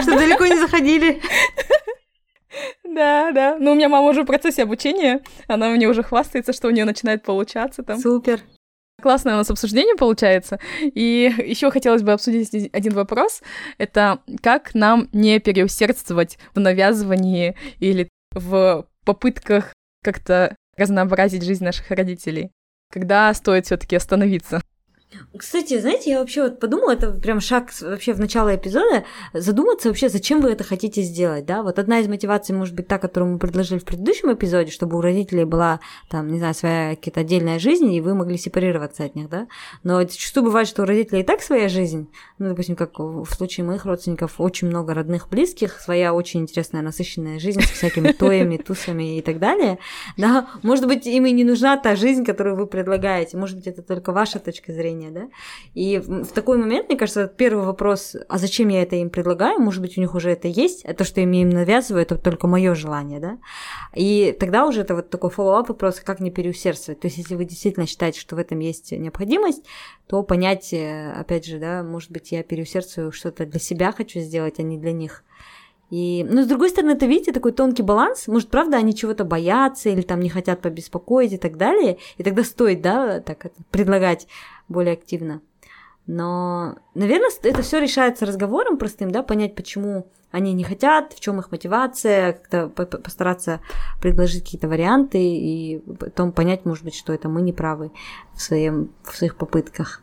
[0.00, 1.20] чтобы далеко не заходили.
[2.84, 3.56] Да, да.
[3.58, 5.20] Ну, у меня мама уже в процессе обучения.
[5.48, 7.98] Она мне уже хвастается, что у нее начинает получаться там.
[7.98, 8.40] Супер.
[9.02, 10.60] Классное у нас обсуждение получается.
[10.80, 13.42] И еще хотелось бы обсудить один вопрос.
[13.76, 22.50] Это как нам не переусердствовать в навязывании или в попытках как-то разнообразить жизнь наших родителей?
[22.92, 24.60] Когда стоит все-таки остановиться?
[25.36, 30.08] Кстати, знаете, я вообще вот подумала, это прям шаг вообще в начало эпизода, задуматься вообще,
[30.08, 31.62] зачем вы это хотите сделать, да?
[31.62, 35.00] Вот одна из мотиваций может быть та, которую мы предложили в предыдущем эпизоде, чтобы у
[35.00, 39.28] родителей была, там, не знаю, своя какая-то отдельная жизнь, и вы могли сепарироваться от них,
[39.28, 39.46] да?
[39.82, 43.64] Но зачастую бывает, что у родителей и так своя жизнь, ну, допустим, как в случае
[43.64, 49.18] моих родственников, очень много родных, близких, своя очень интересная, насыщенная жизнь с всякими тоями, тусами
[49.18, 49.78] и так далее,
[50.16, 50.48] да?
[50.62, 54.12] Может быть, им и не нужна та жизнь, которую вы предлагаете, может быть, это только
[54.12, 55.28] ваша точка зрения, желания, да.
[55.74, 59.80] И в такой момент, мне кажется, первый вопрос, а зачем я это им предлагаю, может
[59.80, 62.74] быть, у них уже это есть, а то, что я им навязываю, это только мое
[62.74, 63.38] желание, да.
[63.94, 67.00] И тогда уже это вот такой follow-up вопрос, как не переусердствовать.
[67.00, 69.64] То есть, если вы действительно считаете, что в этом есть необходимость,
[70.06, 74.58] то понять, э, опять же, да, может быть, я переусердствую, что-то для себя хочу сделать,
[74.58, 75.24] а не для них.
[75.94, 78.26] И, но с другой стороны, это, видите, такой тонкий баланс.
[78.26, 81.98] Может, правда, они чего-то боятся или там не хотят побеспокоить и так далее.
[82.16, 84.26] И тогда стоит, да, так предлагать
[84.66, 85.40] более активно.
[86.08, 91.38] Но, наверное, это все решается разговором простым, да, понять, почему они не хотят, в чем
[91.38, 93.60] их мотивация, как-то постараться
[94.02, 97.92] предложить какие-то варианты и потом понять, может быть, что это мы не правы
[98.32, 100.02] в, своем, в своих попытках.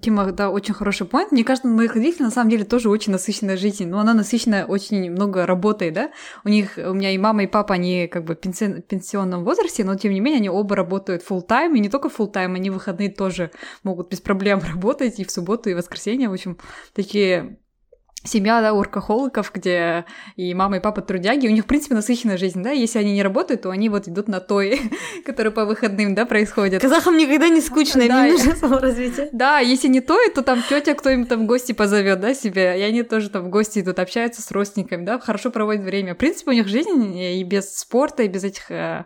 [0.00, 1.28] Тима, да, очень хороший point.
[1.30, 4.66] Мне кажется, у моих родителей на самом деле тоже очень насыщенная жизнь, но она насыщенная
[4.66, 6.10] очень много работой, да.
[6.44, 9.94] У них, у меня и мама, и папа, они как бы в пенсионном возрасте, но
[9.96, 13.10] тем не менее они оба работают full time и не только full time они выходные
[13.10, 13.50] тоже
[13.82, 16.58] могут без проблем работать и в субботу, и в воскресенье, в общем,
[16.94, 17.58] такие
[18.28, 20.04] семья, да, уркохоликов, где
[20.36, 23.22] и мама, и папа трудяги, у них, в принципе, насыщенная жизнь, да, если они не
[23.22, 24.80] работают, то они вот идут на той,
[25.24, 26.82] который по выходным, да, происходит.
[26.82, 29.30] Казахам никогда не скучно, да, им нужно саморазвитие.
[29.38, 32.78] Да, если не то, то там тетя кто им там в гости позовет, да, себе,
[32.78, 36.14] и они тоже там в гости идут, общаются с родственниками, да, хорошо проводят время.
[36.14, 39.04] В принципе, у них жизнь и без спорта, и без этих э,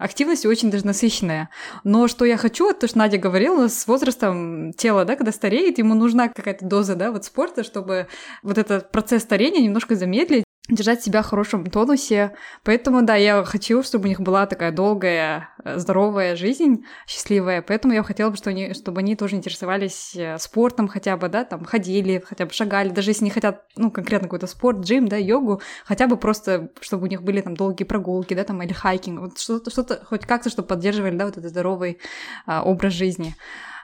[0.00, 1.50] активность очень даже насыщенная.
[1.84, 5.94] Но что я хочу, то, что Надя говорила, с возрастом тело, да, когда стареет, ему
[5.94, 8.08] нужна какая-то доза, да, вот спорта, чтобы
[8.42, 12.34] вот этот процесс старения немножко замедлить, держать себя в хорошем тонусе.
[12.64, 17.62] Поэтому, да, я хочу, чтобы у них была такая долгая, э, здоровая жизнь, счастливая.
[17.62, 21.44] Поэтому я хотела бы, чтобы они, чтобы они тоже интересовались э, спортом хотя бы, да,
[21.44, 22.90] там, ходили, хотя бы шагали.
[22.90, 27.04] Даже если не хотят, ну, конкретно какой-то спорт, джим, да, йогу, хотя бы просто, чтобы
[27.04, 29.20] у них были там долгие прогулки, да, там, или хайкинг.
[29.20, 31.98] Вот что-то, что-то хоть как-то, чтобы поддерживали, да, вот этот здоровый
[32.46, 33.34] а, образ жизни.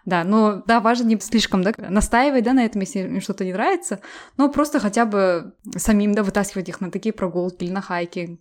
[0.06, 3.52] Да, но да, важно не слишком да, настаивать да, на этом, если им что-то не
[3.52, 4.00] нравится,
[4.36, 8.40] но просто хотя бы самим да, вытаскивать их на такие прогулки или на хайкинг,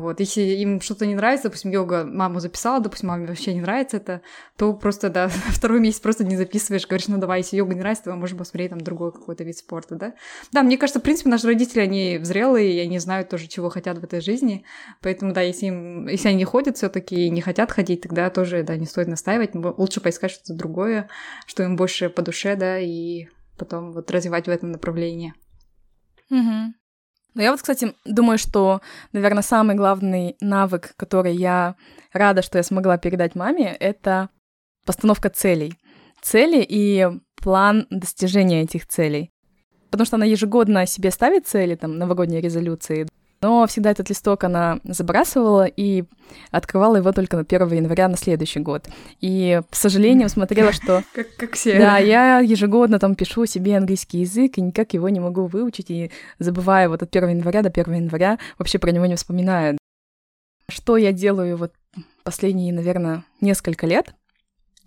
[0.00, 3.96] вот, если им что-то не нравится, допустим, йога маму записала, допустим, маме вообще не нравится
[3.98, 4.22] это,
[4.56, 8.04] то просто, да, второй месяц просто не записываешь, говоришь, ну давай, если йога не нравится,
[8.04, 10.14] то мы можем посмотреть там другой какой-то вид спорта, да.
[10.52, 13.98] Да, мне кажется, в принципе, наши родители, они зрелые, и они знают тоже, чего хотят
[13.98, 14.64] в этой жизни,
[15.00, 18.30] поэтому, да, если им, если они не ходят все таки и не хотят ходить, тогда
[18.30, 21.08] тоже, да, не стоит настаивать, лучше поискать что-то другое,
[21.46, 23.26] что им больше по душе, да, и
[23.58, 25.34] потом вот развивать в этом направлении.
[26.30, 26.74] Угу.
[27.34, 28.80] Но я вот, кстати, думаю, что,
[29.12, 31.74] наверное, самый главный навык, который я
[32.12, 34.28] рада, что я смогла передать маме, это
[34.86, 35.74] постановка целей.
[36.22, 39.30] Цели и план достижения этих целей.
[39.90, 43.08] Потому что она ежегодно себе ставит цели, там, новогодние резолюции,
[43.44, 46.04] но всегда этот листок она забрасывала и
[46.50, 48.88] открывала его только на 1 января на следующий год.
[49.20, 51.04] И, к сожалению, смотрела, что...
[51.14, 51.78] Как, как все.
[51.78, 56.10] Да, я ежегодно там пишу себе английский язык, и никак его не могу выучить, и
[56.38, 59.76] забываю вот от 1 января до 1 января, вообще про него не вспоминаю.
[60.70, 61.74] что я делаю вот
[62.22, 64.14] последние, наверное, несколько лет.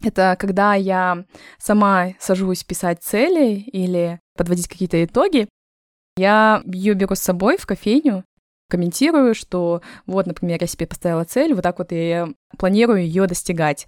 [0.03, 1.25] Это когда я
[1.59, 5.47] сама сажусь писать цели или подводить какие-то итоги,
[6.17, 8.23] я ее беру с собой в кофейню,
[8.69, 13.87] комментирую, что вот, например, я себе поставила цель, вот так вот я планирую ее достигать.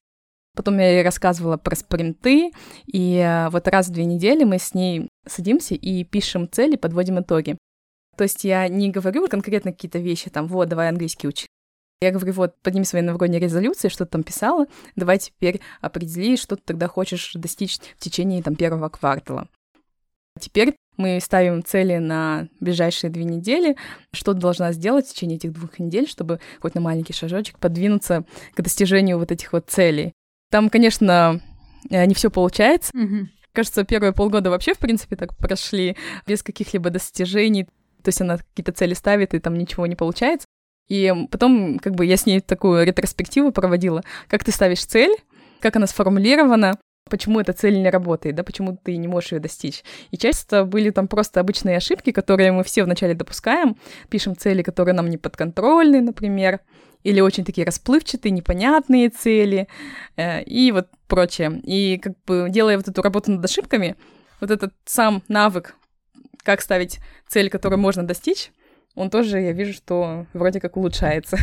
[0.56, 2.52] Потом я ей рассказывала про спринты,
[2.86, 7.20] и э, вот раз в две недели мы с ней садимся и пишем цели, подводим
[7.20, 7.58] итоги.
[8.18, 11.48] То есть я не говорю конкретно какие-то вещи, там, вот, давай английский учи.
[12.02, 16.56] Я говорю, вот, подними свои новогодние резолюции, что ты там писала, давай теперь определи, что
[16.56, 19.48] ты тогда хочешь достичь в течение там первого квартала.
[20.40, 23.78] Теперь мы ставим цели на ближайшие две недели,
[24.12, 28.26] что ты должна сделать в течение этих двух недель, чтобы хоть на маленький шажочек подвинуться
[28.54, 30.12] к достижению вот этих вот целей.
[30.52, 31.42] Там, конечно,
[31.90, 32.92] э, не все получается.
[32.94, 33.30] Мгм.
[33.54, 35.96] Кажется, первые полгода вообще, в принципе, так прошли
[36.28, 37.66] без каких-либо достижений.
[38.04, 40.48] То есть она какие-то цели ставит, и там ничего не получается.
[40.90, 44.04] И потом, как бы, я с ней такую ретроспективу проводила.
[44.28, 45.16] Как ты ставишь цель,
[45.62, 46.78] как она сформулирована,
[47.10, 49.84] почему эта цель не работает, да, почему ты не можешь ее достичь.
[50.12, 53.76] И часто были там просто обычные ошибки, которые мы все вначале допускаем.
[54.10, 56.60] Пишем цели, которые нам не подконтрольны, например,
[57.04, 59.68] или очень такие расплывчатые, непонятные цели,
[60.16, 61.60] э, и вот прочее.
[61.64, 63.96] И как бы делая вот эту работу над ошибками,
[64.42, 65.76] вот этот сам навык,
[66.44, 68.52] как ставить цель, которую можно достичь,
[68.96, 71.38] он тоже, я вижу, что вроде как улучшается.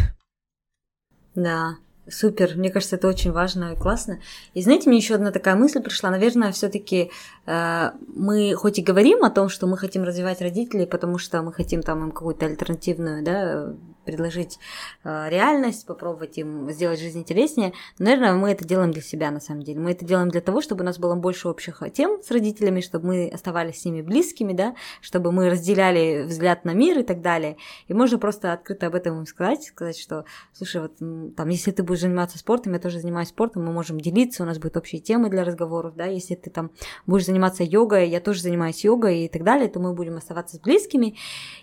[1.35, 1.77] Да,
[2.09, 2.57] супер.
[2.57, 4.21] Мне кажется, это очень важно и классно.
[4.55, 6.11] И знаете, мне еще одна такая мысль пришла.
[6.11, 7.11] Наверное, все-таки
[7.47, 11.53] э, мы хоть и говорим о том, что мы хотим развивать родителей, потому что мы
[11.53, 13.75] хотим там им какую-то альтернативную, да,
[14.07, 14.59] предложить
[15.05, 17.73] э, реальность, попробовать им сделать жизнь интереснее.
[17.99, 19.81] Но, наверное, мы это делаем для себя на самом деле.
[19.81, 23.09] Мы это делаем для того, чтобы у нас было больше общих тем с родителями, чтобы
[23.09, 27.57] мы оставались с ними близкими, да, чтобы мы разделяли взгляд на мир и так далее.
[27.89, 30.97] И можно просто открыто об этом им сказать, сказать, что, слушай, вот
[31.37, 34.59] там, если ты будешь заниматься спортом, я тоже занимаюсь спортом, мы можем делиться, у нас
[34.59, 36.71] будут общие темы для разговоров, да, если ты там
[37.07, 40.61] будешь заниматься йогой, я тоже занимаюсь йогой и так далее, то мы будем оставаться с
[40.61, 41.17] близкими.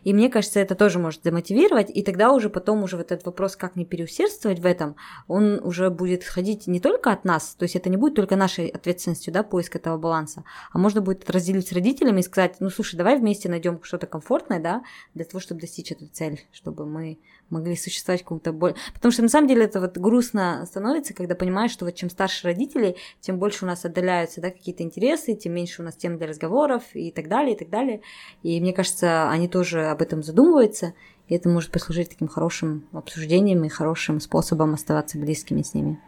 [0.03, 3.55] И мне кажется, это тоже может замотивировать, и тогда уже потом уже вот этот вопрос,
[3.55, 4.95] как не переусердствовать в этом,
[5.27, 8.67] он уже будет исходить не только от нас, то есть это не будет только нашей
[8.67, 12.95] ответственностью, да, поиск этого баланса, а можно будет разделить с родителями и сказать, ну, слушай,
[12.95, 17.19] давай вместе найдем что-то комфортное, да, для того, чтобы достичь эту цель, чтобы мы
[17.49, 18.75] могли существовать в каком-то более...
[18.93, 22.47] Потому что на самом деле это вот грустно становится, когда понимаешь, что вот чем старше
[22.47, 26.27] родители, тем больше у нас отдаляются, да, какие-то интересы, тем меньше у нас тем для
[26.27, 28.01] разговоров и так далее, и так далее.
[28.41, 30.93] И мне кажется, они тоже об этом задумываются,
[31.27, 35.99] и это может послужить таким хорошим обсуждением и хорошим способом оставаться близкими с ними.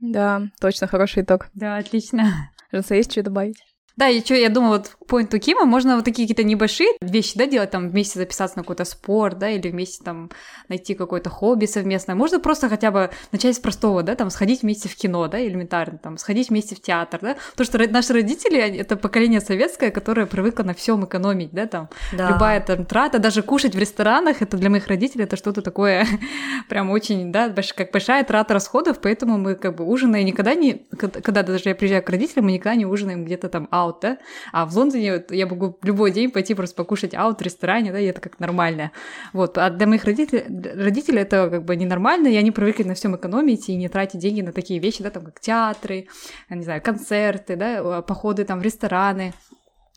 [0.00, 1.48] Да, точно, хороший итог.
[1.54, 2.50] Да, отлично.
[2.72, 3.62] Жанса, есть что добавить?
[3.96, 7.38] Да, и что, я думаю, вот к поинту Кима можно вот такие какие-то небольшие вещи,
[7.38, 10.30] да, делать, там, вместе записаться на какой-то спорт, да, или вместе там
[10.68, 12.16] найти какое-то хобби совместное.
[12.16, 15.98] Можно просто хотя бы начать с простого, да, там, сходить вместе в кино, да, элементарно,
[15.98, 20.64] там, сходить вместе в театр, да, потому что наши родители, это поколение советское, которое привыкло
[20.64, 22.30] на всем экономить, да, там, Да.
[22.30, 26.06] любая там трата, даже кушать в ресторанах, это для моих родителей это что-то такое
[26.68, 31.42] прям очень, да, как большая трата расходов, поэтому мы как бы ужинаем никогда не, когда
[31.42, 34.18] даже я приезжаю к родителям, мы никогда не ужинаем где-то там аут, да,
[34.52, 37.98] а в Лондоне вот я могу любой день пойти просто покушать аут в ресторане, да,
[37.98, 38.90] и это как нормально.
[39.32, 43.16] Вот, а для моих родителей, родителей это как бы ненормально, и они привыкли на всем
[43.16, 46.08] экономить и не тратить деньги на такие вещи, да, там как театры,
[46.50, 49.32] не знаю, концерты, да, походы там в рестораны.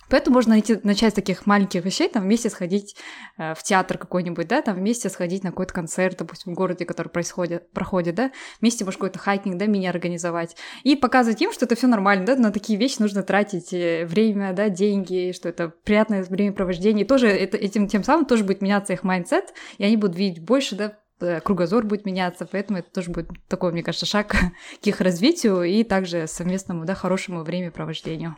[0.10, 2.96] Поэтому можно найти, начать с таких маленьких вещей, там вместе сходить
[3.38, 7.10] э, в театр какой-нибудь, да, там вместе сходить на какой-то концерт, допустим, в городе, который
[7.10, 8.32] происходит, проходит, да,
[8.62, 10.56] вместе, может, какой-то хайкинг, да, мини-организовать.
[10.84, 14.54] И показывать им, что это все нормально, да, на такие вещи нужно тратить э, время,
[14.54, 17.04] да, деньги, что это приятное времяпровождение.
[17.04, 20.42] И тоже это, этим тем самым тоже будет меняться их mindset, и они будут видеть
[20.42, 24.36] больше, да, э, кругозор будет меняться, поэтому это тоже будет такой, мне кажется, шаг
[24.82, 28.38] к их развитию и также совместному, да, хорошему времяпровождению.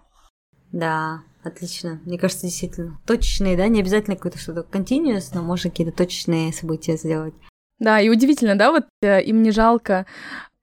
[0.71, 2.01] Да, отлично.
[2.05, 2.99] Мне кажется, действительно.
[3.05, 7.33] Точечные, да, не обязательно какое-то что-то continuous, но можно какие-то точечные события сделать.
[7.79, 10.05] Да, и удивительно, да, вот э, им не жалко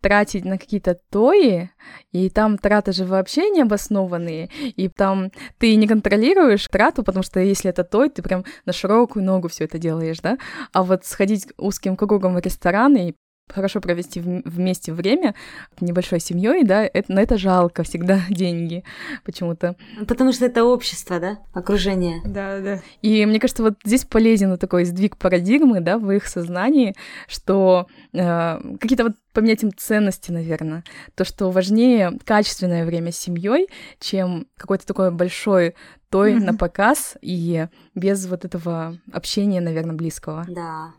[0.02, 1.70] тратить на какие-то тои,
[2.12, 7.40] и там траты же вообще не обоснованные, и там ты не контролируешь трату, потому что
[7.40, 10.38] если это той, ты прям на широкую ногу все это делаешь, да,
[10.72, 13.14] а вот сходить узким кругом в ресторан и
[13.52, 15.34] хорошо провести вместе время
[15.80, 18.84] небольшой семьей, да, это, на это жалко всегда деньги
[19.24, 19.76] почему-то.
[20.06, 22.20] Потому что это общество, да, окружение.
[22.24, 22.80] Да, да.
[23.02, 26.94] И мне кажется, вот здесь полезен вот такой сдвиг парадигмы, да, в их сознании,
[27.28, 30.82] что э, какие-то вот поменять им ценности, наверное,
[31.14, 33.68] то, что важнее качественное время с семьей,
[34.00, 35.74] чем какой-то такой большой
[36.10, 36.44] той Мгм.
[36.46, 40.46] на показ и без вот этого общения, наверное, близкого.
[40.48, 40.92] Да.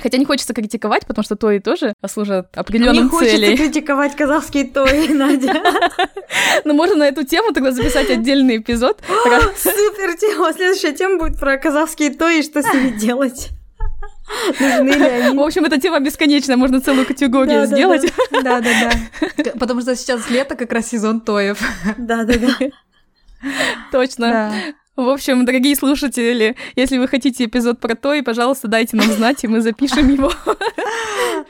[0.00, 3.40] Хотя не хочется критиковать, потому что то и тоже служат определенным целям.
[3.40, 5.62] Не хочется критиковать казахский той, Надя.
[6.64, 9.02] Ну, можно на эту тему тогда записать отдельный эпизод.
[9.56, 10.52] Супер тема!
[10.54, 13.50] Следующая тема будет про казахские той и что с ними делать.
[14.58, 15.36] Нужны ли они?
[15.36, 18.10] В общем, эта тема бесконечная, можно целую категорию сделать.
[18.30, 19.50] Да, да, да.
[19.60, 21.60] Потому что сейчас лето, как раз сезон тоев.
[21.98, 22.58] Да, да, да.
[23.90, 24.52] Точно.
[24.94, 29.42] В общем, дорогие слушатели, если вы хотите эпизод про то, и, пожалуйста, дайте нам знать,
[29.42, 30.30] и мы запишем его.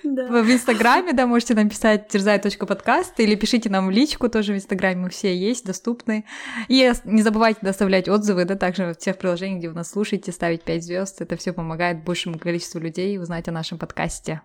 [0.05, 5.03] В Инстаграме, да, можете нам писать терзай.подкаст или пишите нам в личку, тоже в Инстаграме
[5.03, 6.25] мы все есть, доступны.
[6.69, 10.63] И не забывайте доставлять отзывы, да, также в тех приложениях, где вы нас слушаете, ставить
[10.63, 11.21] 5 звезд.
[11.21, 14.43] Это все помогает большему количеству людей узнать о нашем подкасте.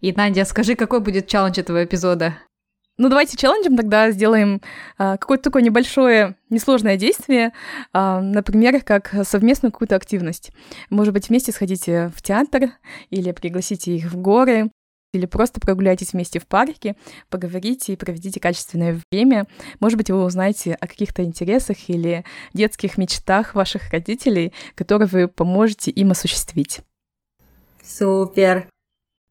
[0.00, 2.38] И, Надя, скажи, какой будет челлендж этого эпизода?
[3.00, 4.60] Ну, давайте челленджем тогда сделаем
[4.98, 7.54] а, какое-то такое небольшое, несложное действие,
[7.94, 10.50] а, например, как совместную какую-то активность.
[10.90, 12.72] Может быть, вместе сходите в театр
[13.08, 14.70] или пригласите их в горы,
[15.14, 16.94] или просто прогуляйтесь вместе в парке,
[17.30, 19.46] поговорите и проведите качественное время.
[19.80, 25.90] Может быть, вы узнаете о каких-то интересах или детских мечтах ваших родителей, которые вы поможете
[25.90, 26.80] им осуществить.
[27.82, 28.68] Супер!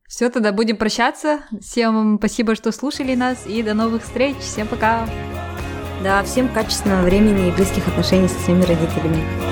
[0.10, 1.42] Все, тогда будем прощаться.
[1.62, 4.38] Всем спасибо, что слушали нас, и до новых встреч.
[4.38, 5.08] Всем пока.
[6.04, 9.49] Да, всем качественного времени и близких отношений со своими родителями.